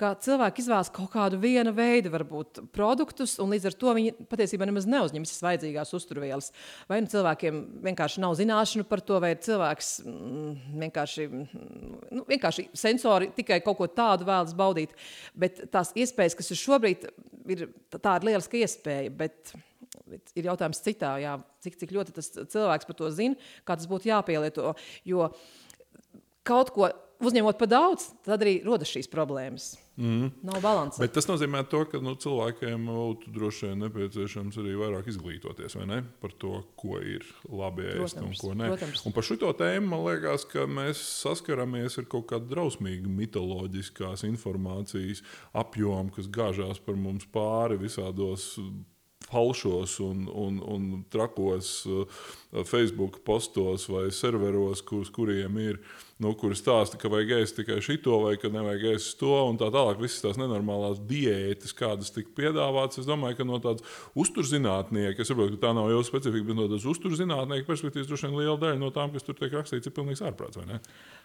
[0.00, 4.66] Ka cilvēki izvēlas kaut kādu viena veida, varbūt produktus, un līdz ar to viņi patiesībā
[4.66, 6.50] nemaz neuzņem visas vajadzīgās uzturvielas.
[6.90, 10.56] Vai nu cilvēkiem vienkārši nav zināšanu par to, vai cilvēks mm,
[10.86, 14.96] vienkārši, nu, vienkārši sensori tikai kaut ko tādu vēlas baudīt.
[15.38, 17.08] Bet tās iespējas, kas ir šobrīd,
[17.52, 19.14] ir tā ir lieliska iespēja.
[19.22, 19.54] Bet
[20.36, 24.10] ir jautājums citā, jā, cik, cik ļoti tas cilvēks par to zina, kā tas būtu
[24.12, 24.74] jāpielieto.
[25.08, 25.30] Jo
[26.46, 26.92] kaut ko
[27.24, 29.74] uzņemot par daudz, tad arī rodas šīs problēmas.
[29.96, 30.28] Mm.
[30.44, 31.00] Nav balanss.
[31.00, 36.02] Bet tas nozīmē, to, ka nu, cilvēkiem būtu droši vien nepieciešams arī vairāk izglītoties ne?
[36.20, 38.68] par to, ko ir labi ēst un ko nē.
[38.74, 39.06] Protams.
[39.08, 45.24] Un par šo tēmu man liekas, ka mēs saskaramies ar kaut kādu drausmīgu mitoloģiskās informācijas
[45.56, 48.52] apjomu, kas gāžās par mums pāri visādos
[49.26, 52.06] falšos un, un, un trakos uh,
[52.64, 55.80] Facebook postos vai serveros, kurus kuriem ir
[56.22, 59.68] nu, kuri stāsta, ka vajag ēst tikai šito, vai ka nevajag ēst to, un tā
[59.72, 59.98] tālāk.
[60.00, 63.84] Visas tās nenormālās diētas, kādas tika piedāvātas, es domāju, ka no tādas
[64.16, 68.38] uzturzinātnieka, es saprotu, ka tā nav jau specifika, bet no tādas uzturzinātnieka perspektīvas droši vien
[68.40, 70.62] liela daļa no tām, kas tur tiek rakstīts, ir pilnīgs ārprāts.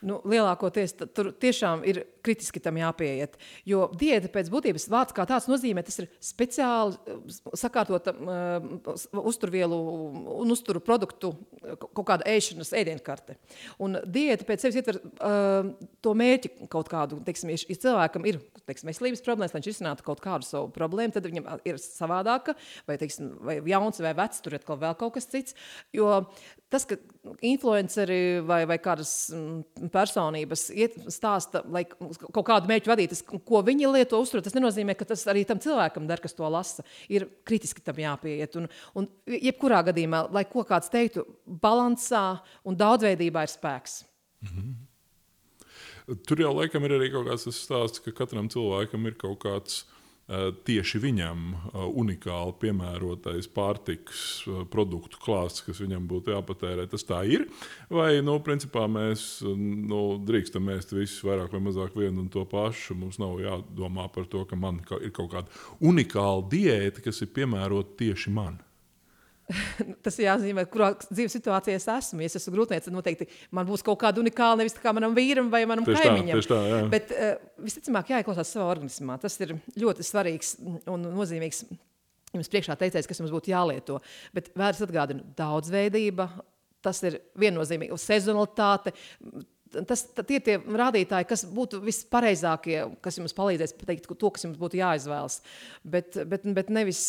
[0.04, 3.39] Nu, lielākoties tur tiešām ir kritiski tam jāpieiet,
[3.70, 6.99] jo diēta pēc būtības vārds kā tāds nozīmē, tas ir speciāli
[7.56, 9.78] sakārtot izmantota uh, uzturvielu
[10.42, 11.34] un uzturu produktu
[11.78, 13.38] kaut kāda ēšanas ēdienkarte.
[13.82, 15.72] Un diēta pēc sevis ietver uh,
[16.02, 20.24] to mērķi kaut kādu, teiksim, ja cilvēkam ir teiksim, veselības problēmas, lai viņš risinātu kaut
[20.24, 22.56] kādu savu problēmu, tad viņam ir savādāka,
[22.88, 25.58] vai, teiksim, vai jauns vai vecs, tur ir vēl kaut kas cits.
[25.96, 26.24] Jo
[26.72, 26.98] tas, ka
[27.46, 33.90] influenceri vai, vai kādas mm, personības iet, stāsta, lai kaut kādu mērķu vadītas, ko viņi
[33.94, 36.86] lieto uzturēt, tas nenozīmē, ka tas arī tam cilvēkam der, kas to lasa.
[37.14, 38.58] Ir kritiski tam jāpieiet.
[38.58, 44.02] Un, un jebkurā gadījumā, lai ko kāds teiktu, balansā un daudzveidībā ir spēks.
[44.42, 44.80] Mm -hmm.
[46.28, 49.84] Tur jau laikam ir arī kaut kāds stāsts, ka katram cilvēkam ir kaut kāds
[50.68, 56.88] tieši viņam eh, unikāli piemērotais pārtiks eh, produktu klāsts, kas viņam būtu jāpatērē.
[56.92, 57.48] Tas tā ir.
[57.92, 62.96] Vai nu, principā mēs nu, drīkstam ēst visus vairāk vai mazāk vienu un to pašu.
[63.00, 67.98] Mums nav jādomā par to, ka man ir kaut kāda unikāla diēta, kas ir piemērota
[68.06, 68.62] tieši man.
[70.06, 72.24] Tas jāzīmē, kurā dzīves situācijā es esmu.
[72.24, 75.52] Ja es esmu grūtniece, tad noteikti man būs kaut kāda unikāla, nevis kā manam vīram
[75.54, 76.41] vai manam tieši kaimiņam.
[76.41, 76.82] Tā, tā, jā.
[76.91, 77.32] Bet uh,
[77.66, 79.18] visticamāk, jāieklausās savā organismā.
[79.22, 80.56] Tas ir ļoti svarīgs
[80.91, 81.66] un nozīmīgs.
[82.32, 83.97] Jums priekšā teicējis, kas jums būtu jālieto.
[84.36, 86.30] Bet vērts atgādina daudzveidība,
[86.86, 88.93] tas ir viennozīmīgi sezonalitāte,
[89.88, 94.60] tas tie ir tie rādītāji, kas būtu vispareizākie, kas jums palīdzēs pateikt to, kas jums
[94.60, 95.40] būtu jāizvēlas.
[95.84, 97.02] Bet, bet, bet nevis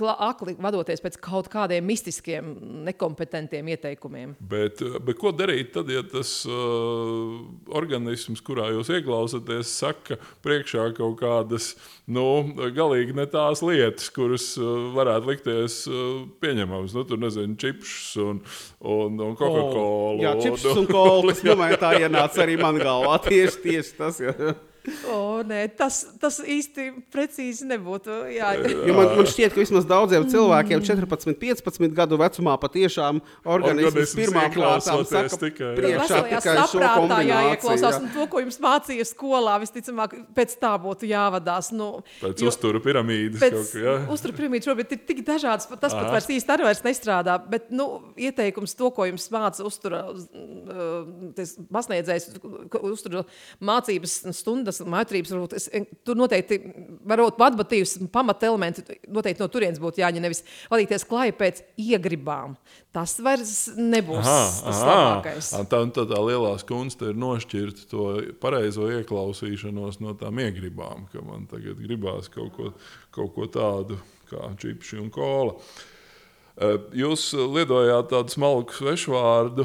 [0.00, 2.52] akli vadoties pēc kaut kādiem mistiskiem,
[2.88, 4.36] nekompetentiem ieteikumiem.
[4.38, 7.40] Bet, bet ko darīt tad, ja tas uh,
[7.72, 11.72] organisms, kurā jūs ieklausāties, saka priekšā kaut kādas
[12.10, 12.26] nu,
[12.76, 16.96] galīgi ne tās lietas, kuras uh, varētu likties uh, pieņemamas?
[16.96, 18.42] Nu, tur nezinu, čipsus un,
[18.80, 20.20] un, un Coca-Cola.
[20.22, 21.42] Jā, čipsus un kolas.
[21.52, 23.18] Domāju, tā ienāca arī man galvā.
[23.28, 24.20] Tieši, tieši tas.
[24.22, 24.54] Jā.
[25.06, 28.16] O, nē, tas, tas īsti precīzi nebūtu.
[28.34, 28.48] Jā.
[28.58, 34.48] Jo man, man šķiet, ka vismaz daudziem cilvēkiem 14, 15 gadu vecumā patiešām organisms pirmā
[34.54, 37.30] kārtām saka, tikai, priekšā tikai kombināciju.
[37.30, 38.00] Jāieklausās, jā.
[38.02, 41.70] un to, ko jums mācīja skolā, visticamāk, pēc tā būtu jāvadās.
[41.76, 43.38] Nu, pēc jo, uzturu piramīdas.
[43.42, 46.02] Pēc uzturu piramīdas šobrīd ir tik dažādas, tas Aha.
[46.02, 51.54] pat vairs īsti arī vairs nestrādā, bet, nu, ieteikums to, ko jums māca uztura, uh,
[51.70, 52.32] masniedzējs,
[52.82, 53.22] uztura
[53.62, 55.68] mācības stundas, tas maitrības, varbūt, es,
[56.06, 56.58] tur noteikti
[57.08, 60.42] varbūt atbatījus pamata elementi, noteikti no turienes būtu jāņem nevis
[60.72, 62.56] vadīties klāja pēc iegribām.
[62.92, 64.96] Tas vairs nebūs aha, tas aha.
[64.96, 65.52] labākais.
[65.54, 68.08] Tā, tā, tā lielā skunsta ir nošķirt to
[68.42, 72.74] pareizo ieklausīšanos no tām iegribām, ka man tagad gribās kaut ko,
[73.14, 74.00] kaut ko tādu
[74.32, 75.56] kā čipši un kola.
[75.56, 75.91] Uh, Eh,
[76.96, 79.64] jūs lietojāt tādu smalku svešvārdu,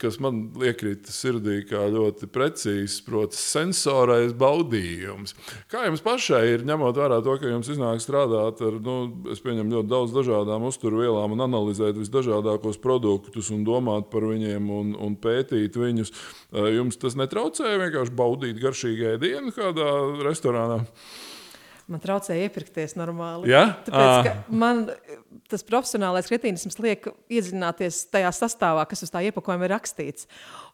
[0.00, 5.36] kas man iekrita sirdī kā ļoti precīzs, proti, sensorais baudījums.
[5.70, 8.96] Kā jums pašai ir, ņemot vērā to, ka jums iznāk strādāt ar, nu,
[9.32, 14.96] es pieņemu, ļoti daudz dažādām uzturvielām un analizēt visdažādākos produktus un domāt par viņiem un,
[14.98, 16.10] un pētīt viņus,
[16.74, 19.94] jums tas netraucēja vienkārši baudīt garšīgu ēdienu kādā
[20.26, 20.82] restorānā?
[21.90, 23.50] Man traucēja iepirkties normāli.
[23.52, 23.66] Ja?
[23.84, 24.86] Tāpēc, man
[25.52, 30.28] tas profesionālais kretīnisms liek iedziļināties tajā sastāvā, kas uz tā iepakojuma ir rakstīts.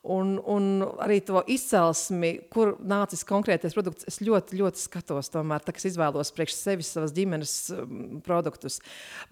[0.06, 5.32] Un, un arī to izcelsmi, kur nācis konkrētais produkts, es ļoti, ļoti skatos.
[5.34, 8.78] Tomēr, tā, es izvēlos priekš sevis savas ģimenes um, produktus.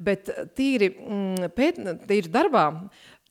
[0.03, 1.79] Bet tīri, mm, pēt,
[2.11, 2.67] tīri darbā,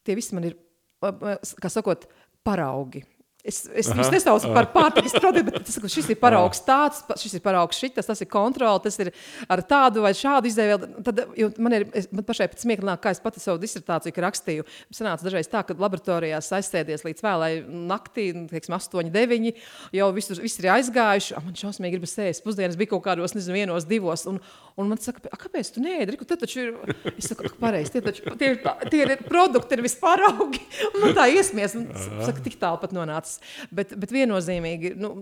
[0.08, 0.58] tie visi man ir,
[1.04, 2.08] kā sakot,
[2.48, 3.04] paraugi.
[3.48, 7.44] Es, es viņus nesaucu par pārtikas produktu, bet tas, šis ir paraugs tāds, šis ir
[7.46, 9.14] paraugs šitas, tas ir kontrole, tas ir
[9.48, 10.90] ar tādu vai šādu izdevēju.
[11.08, 11.22] Tad
[11.64, 15.48] man ir, es, man pašai pēc smieklīgi, kā es pati savu disertāciju rakstīju, sanāca dažreiz
[15.52, 17.52] tā, ka laboratorijās aizsēdies līdz vēlai
[17.88, 19.64] naktī, teiksim, 8, 9,
[19.96, 23.88] jau visur, visi ir aizgājuši, man šausmīgi gribas ēst, pusdienas bija kaut kādos, nezinu, vienos,
[23.88, 24.42] divos, un,
[24.78, 28.34] un man saka, kāpēc tu neēdi, Riku, te taču ir, es saku, pareizi, tie taču,
[28.40, 28.52] tie,
[28.92, 30.62] tie ir produkti, ir visparaugi,
[30.92, 33.42] un man tā iesmies, un saka, tik tālu pat nonācis.
[33.74, 35.14] Bet, bet viennozīmīgi nu,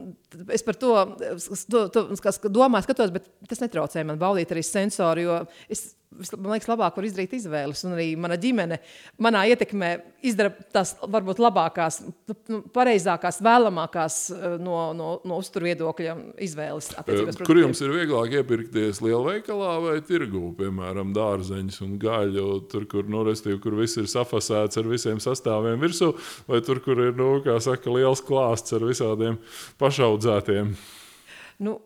[0.53, 0.93] es par to,
[1.71, 2.07] to, to
[2.49, 5.25] domāju, skatos, bet tas netraucē man baudīt arī sensoru.
[5.25, 5.39] Jo
[5.71, 5.87] es
[6.37, 7.83] man liekas, labāk var izdarīt izvēles.
[7.87, 8.79] Un arī mana ģimene,
[9.21, 9.89] manā ietekmē,
[10.25, 12.01] izdara tās varbūt labākās,
[12.51, 16.91] nu, pareizākās, vēlamākās eh, no, no, no uzturu viedokļa izvēles.
[17.45, 23.23] Kur jums ir vieglāk iepirkties lielveikalā vai tirgū, piemēram, dārzeņus un gaļu, tur, kur, nu,
[23.27, 26.13] restīvi, kur viss ir safasēts ar visiem sastāviem virsū,
[26.49, 29.39] vai tur, kur ir, nu, kā saka, liels klāsts ar visādiem
[29.81, 30.73] pašaudzētiem?
[31.65, 31.79] Nu,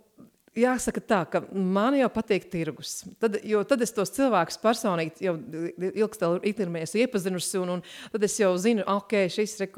[0.57, 3.03] Jāsaka tā, ka man jau patīk tirgus.
[3.21, 5.35] Tad, jo tad es tos cilvēkus personīgi jau
[5.77, 7.83] ilgstoši esmu iepazinusi, un, un
[8.15, 9.69] tad es jau zinu, ok, šis ir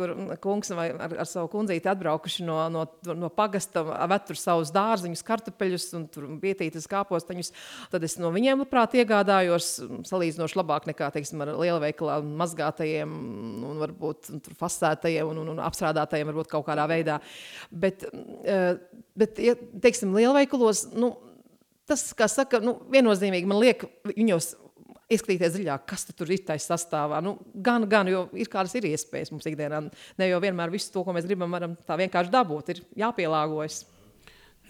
[0.43, 5.89] kungs vai ar, ar savu kundzīti atbraukuši no, no, no pagasta, vetur savus dārziņus, kartupeļus
[5.99, 6.07] un
[6.41, 7.51] vietītas kāpostaņus.
[7.91, 9.73] Tad es no viņiem labprāt iegādājos
[10.07, 13.11] salīdzinoši labāk nekā, teiksim, ar lielveikalā mazgātajiem
[13.67, 17.19] un varbūt fasētajiem un, un, un apstrādātajiem varbūt kaut kādā veidā.
[17.71, 18.79] Bet, uh,
[19.21, 21.13] bet ja, teiksim, lielveikalos, nu,
[21.89, 24.55] tas, kā saka, nu, viennozīmīgi man liek viņos
[25.11, 27.19] ieskatīties dziļāk, kas tur ir tajā sastāvā.
[27.23, 29.83] Nu, gan, gan, jo ir kādas ir iespējas mums ikdienā.
[30.19, 32.71] Ne jau vienmēr visu to, ko mēs gribam, varam tā vienkārši dabūt.
[32.73, 33.83] Ir jāpielāgojas.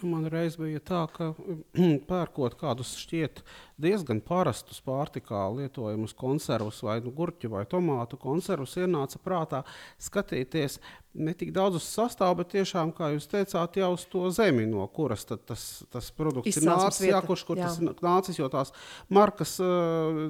[0.00, 1.30] Nu, man reiz bija tā, ka
[2.10, 3.44] pērkot kādus šķiet
[3.82, 9.62] diezgan parastus pārtikā lietojamus konservus, vai nu, gurķu vai tomātu konservus, ienāca prātā
[10.02, 10.78] skatīties
[11.12, 14.84] ne tik daudz uz sastāvu, bet tiešām, kā jūs teicāt, jau uz to zemi, no
[14.92, 17.08] kuras tas, tas produkts Izcelsmes ir nācis.
[17.10, 17.68] Jā, kurš kur jā.
[17.68, 18.72] tas nācis, jo tās
[19.12, 19.58] markas,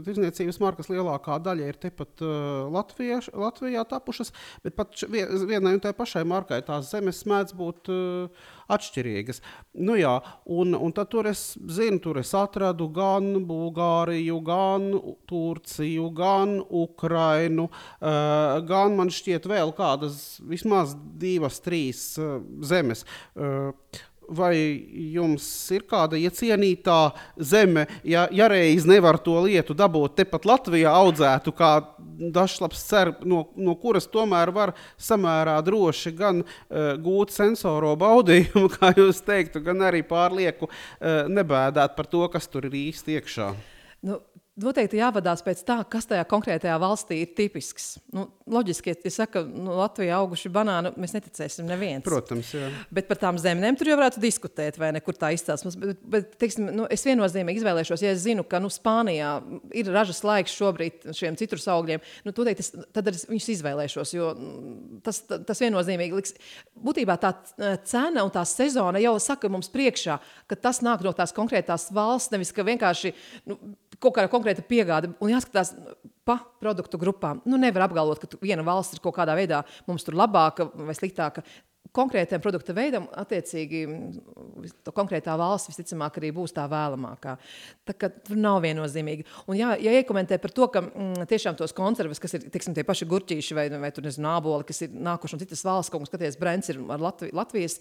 [0.07, 4.35] tirdzniecības markas lielākā daļa ir tepat uh, Latvijā, Latvijā tapušas,
[4.67, 7.93] bet pat vienai un tai pašai markai tās zemes mēdz būt
[8.73, 9.43] atšķirīgas.
[9.87, 10.17] Nu, jā,
[10.51, 14.89] un, un tad tur es zinu, tur es atradu gan Bulgāriju, gan
[15.29, 23.07] Turciju, gan Ukrainu, uh, gan man šķiet vēl kādas, vismaz divas, trīs uh, zemes.
[24.33, 24.55] Vai
[25.13, 26.99] jums ir kāda iecienītā
[27.37, 31.73] zeme, ja, ja reiz nevar to lietu dabūt tepat Latvijā, audzētu kā
[32.33, 38.93] dažslaps cer, no, no kuras tomēr var samērā droši gan uh, gūt sensoro baudījumu, kā
[38.97, 43.53] jūs teiktu, gan arī pārlieku uh, nebēdāt par to, kas tur ir īsti iekšā?
[44.09, 44.19] Nu,
[44.61, 47.87] Noteikti jāvadās pēc tā, kas tajā konkrētajā valstī ir tipisks.
[48.13, 52.05] Nu, loģiski, ja saka, ka nu, Latvijā auguši banāni, mēs neticēsim neviens.
[52.05, 52.67] Protams, jā.
[52.93, 55.79] Bet par tām zemēm tur jau varētu diskutēt, vai ne, kur tā izcelsmes.
[55.81, 59.31] Bet, bet teiksim, nu, es viennozīmīgi izvēlēšos, ja es zinu, ka nu, Spānijā
[59.81, 64.13] ir ražas laiks šobrīd šiem citrus augļiem, nu, tad es, tad es viņus izvēlēšos.
[64.19, 66.37] Jo mm, tas, tas viennozīmīgi liks.
[66.77, 67.33] Būtībā tā
[67.89, 72.37] cena un tā sezona jau saka mums priekšā, ka tas nāk no tās konkrētās valsts,
[72.37, 73.17] nevis ka vienkārši
[73.49, 73.57] nu,
[74.03, 75.77] kaut kāda konkrēta piegāde un jāskatās.
[76.23, 77.41] Pa produktu grupām.
[77.51, 81.43] Nu, nevar apgalvot, ka viena valsts ir kaut kādā veidā mums tur labāka vai sliktāka
[81.97, 83.83] konkrētam produkta veidam, attiecīgi,
[84.97, 87.35] konkrētā valsts visticamāk arī būs tā vēlamākā.
[87.89, 89.27] Tā kā tur nav viennozīmīgi.
[89.45, 92.87] Un, jā, ja iekomentē par to, ka mm, tiešām tos konservus, kas ir tiksim, tie
[92.89, 96.15] paši gurķīši vai, vai tur, nezinu, āboli, kas ir nākuši no citas valsts, kaut kas
[96.15, 97.79] skaties, Brents ir ar Latvi, Latvijas.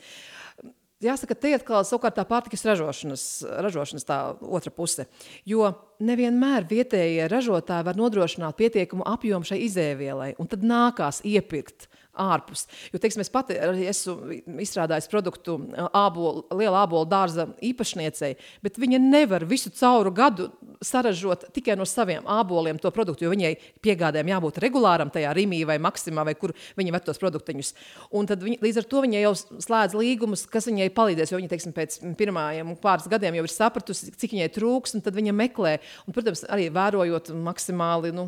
[1.01, 3.23] Jāsaka, te atkal savukārt tā pārtikas ražošanas,
[3.65, 5.07] ražošanas tā otra puse.
[5.49, 5.71] Jo
[6.03, 12.65] nevienmēr vietējie ražotāji var nodrošināt pietiekamu apjomu šai izēvielai, un tad nākās iepirkt ārpus.
[12.91, 15.57] Jo, teiksim, es pati esmu izstrādājis produktu
[15.95, 20.49] ābolu, liela ābolu dārza īpašniecei, bet viņa nevar visu cauru gadu
[20.83, 23.53] saražot tikai no saviem āboliem to produktu, jo viņai
[23.85, 27.73] piegādēm jābūt regulāram tajā Rīgā vai Maksimā, vai kur viņa met tos produktiņus.
[28.17, 31.51] Un tad viņa, līdz ar to viņa jau slēdz līgumus, kas viņai palīdzēs, jo viņa
[31.53, 35.77] teiksim, pēc pirmajiem pāris gadiem jau ir sapratusi, cik viņai trūks, un tad viņa meklē.
[36.05, 38.27] Un, protams, arī vērojot maksimāli nu,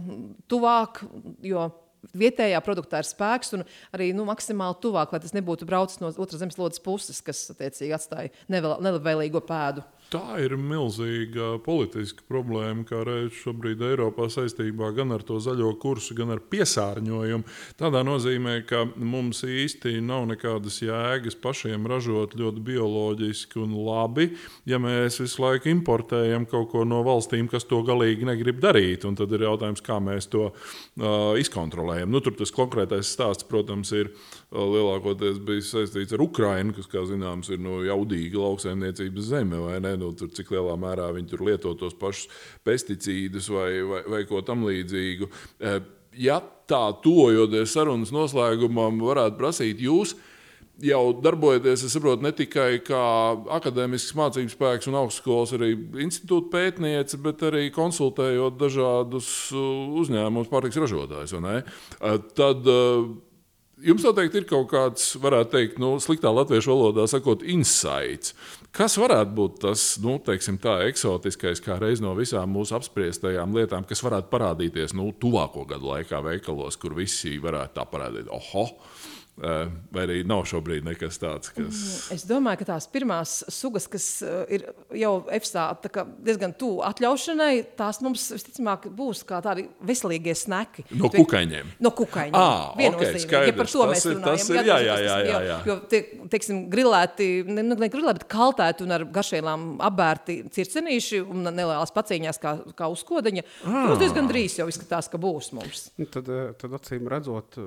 [0.52, 1.04] tuvāk,
[1.46, 1.70] jo
[2.12, 6.42] vietējā produktā ir spēks un arī nu, maksimāli tuvāk, lai tas nebūtu braucis no otras
[6.42, 9.86] zemeslodes puses, kas attiecīgi atstāja nelabvēlīgo pēdu.
[10.14, 16.14] Tā ir milzīga politiska problēma, kā reiz šobrīd Eiropā saistībā gan ar to zaļo kursu,
[16.14, 17.48] gan ar piesārņojumu.
[17.80, 24.28] Tādā nozīmē, ka mums īsti nav nekādas jēgas pašiem ražot ļoti bioloģiski un labi,
[24.70, 29.10] ja mēs visu laiku importējam kaut ko no valstīm, kas to galīgi negrib darīt.
[29.10, 32.14] Un tad ir jautājums, kā mēs to uh, izkontrolējam.
[32.14, 37.02] Nu, tur tas konkrētais stāsts, protams, ir uh, lielākoties bijis saistīts ar Ukrajinu, kas, kā
[37.10, 39.66] zināms, ir no jaudīga lauksaimniecības zeme.
[40.04, 42.28] Nu, tur, cik lielā mērā viņi tur lieto tos pašus
[42.68, 45.30] pesticīdus vai, vai, vai ko tamlīdzīgu.
[45.64, 45.84] Eh,
[46.14, 46.36] Ja
[46.70, 50.12] tā tuvojoties sarunas noslēgumam, varētu prasīt jūs.
[50.84, 53.02] Jau darbojaties, es saprotu, ne tikai kā
[53.58, 55.72] akadēmisks mācības spēks un augstskolas, arī
[56.06, 61.34] institūta pētniece, bet arī konsultējot dažādus uzņēmumus, pārtiks ražotājus.
[61.34, 63.06] Eh, Tad uh,
[63.84, 68.34] jums noteikti ir kaut kāds, varētu teikt, nu, sliktā latviešu valodā sakot, insights.
[68.74, 73.86] Kas varētu būt tas nu, teiksim, tā, eksotiskais, kā reiz no visām mūsu apspriestajām lietām,
[73.86, 78.70] kas varētu parādīties nu, tuvāko gadu laikā veikalos, kur visi varētu tā parādīt, oho,
[79.34, 81.78] vai arī nav šobrīd nekas tāds, kas.
[82.14, 85.66] Es domāju, ka tās pirmās sugas, kas uh, ir jau EFSA
[86.22, 90.86] diezgan tuvu atļaušanai, tās mums visticamāk būs kā tādi veselīgie sneki.
[91.00, 91.72] No kukaiņiem.
[91.82, 92.38] No kukaiņiem.
[92.38, 94.38] Ah, okay, ja par to tas mēs ir, runājam.
[94.38, 95.58] Tas ir, jā, jā, jā, jā, jā.
[95.72, 96.04] Jo, tie,
[96.36, 102.42] teiksim, grilēti, ne, ne grilēti, bet kaltēti un ar garšvielām apbērti circenīši un nelielās paciņās
[102.44, 103.48] kā, kā uzkodeņa.
[103.66, 103.92] Ah.
[103.96, 105.88] Tas diezgan drīz jau izskatās, ka būs mums.
[105.98, 107.58] Nu, tad, eh, tad acīm redzot,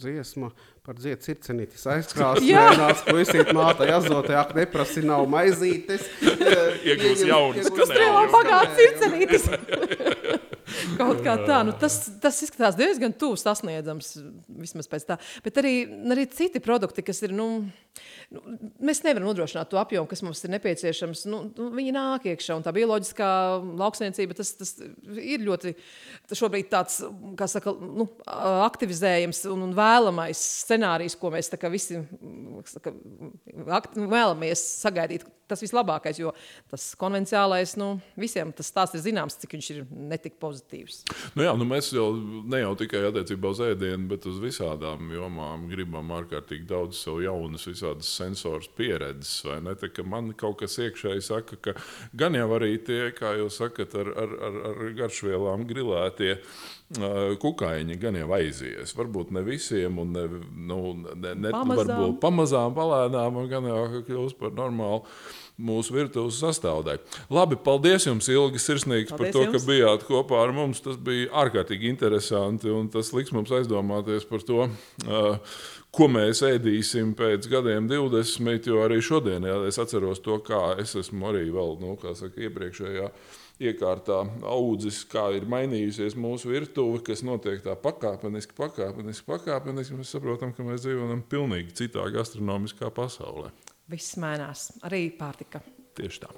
[0.00, 0.54] dziesma
[0.90, 6.02] par dziedu circenītis aizkrāsnēnās, ko esiet mātai azotē, ak neprasi nav maizītes.
[6.88, 7.92] Iegūs jaunas kanēļas.
[7.92, 9.46] Strēlām pagāt circenītis.
[10.98, 14.16] Kaut kā tā, nu, tas, tas izskatās diezgan tuvu sasniedzams,
[14.64, 15.18] vismaz pēc tā.
[15.46, 15.74] Bet arī,
[16.10, 17.48] arī citi produkti, kas ir, nu,
[18.34, 18.42] nu,
[18.82, 21.24] mēs nevaram nodrošināt to apjomu, kas mums ir nepieciešams.
[21.30, 23.30] Nu, nu, viņi nāk iekšā, un tā bioloģiskā
[23.80, 24.74] lauksniecība, tas, tas
[25.18, 25.74] ir ļoti
[26.70, 27.00] tāds,
[27.38, 28.06] kā saka, nu,
[28.68, 32.00] aktivizējams un, un vēlamais scenārijs, ko mēs visi
[32.70, 32.94] saka,
[33.80, 35.28] akt, vēlamies sagaidīt.
[35.50, 36.30] Tas vislabākais, jo
[36.70, 41.00] tas konvencionālais, nu, visiem tas stāsts ir zināms, cik viņš ir netik pozitīvs.
[41.34, 45.66] Nu jā, nu mēs jau ne jau tikai attiecībā uz ēdienu, bet uz visādām jomām
[45.72, 49.40] gribam ārkārtīgi daudz savu jaunas, visādas sensoras pieredzes.
[49.44, 51.74] Tā, man kaut kas iekšēji saka, ka
[52.12, 56.38] gan jau arī tie, kā jūs sakat, ar, ar, ar, ar garšvielām grilētie
[57.40, 58.94] kukaiņi gan jau aizies.
[58.98, 60.80] Varbūt ne visiem, un ne, nu,
[61.14, 61.86] ne, ne pamazām.
[61.86, 65.04] varbūt pamazām, palēnām, gan jau kļūst par normālu
[65.60, 67.02] mūsu virtuves sastāvdaļu.
[67.36, 69.54] Labi, paldies jums, Ilgi, sirsnīgs paldies par to, jums.
[69.54, 70.80] ka bijāt kopā ar mums.
[70.84, 74.66] Tas bija ārkārtīgi interesanti, un tas liks mums aizdomāties par to.
[75.04, 75.60] Uh,
[75.94, 80.94] ko mēs ēdīsim pēc gadiem, 20, jo arī šodien, ja es atceros to, kā es
[80.98, 83.10] esmu arī vēl, nu, kā saka, iepriekšējā
[83.60, 89.98] iekārtā audzis, kā ir mainījusies mūsu virtuve, kas notiek tā pakāpeniski, pakāpeniski, pakāpeniski.
[90.00, 93.52] Mēs saprotam, ka mēs dzīvojam pilnīgi citā gastronomiskā pasaulē.
[93.90, 95.60] Viss mainās, arī pārtika.
[95.98, 96.32] Tieši tā.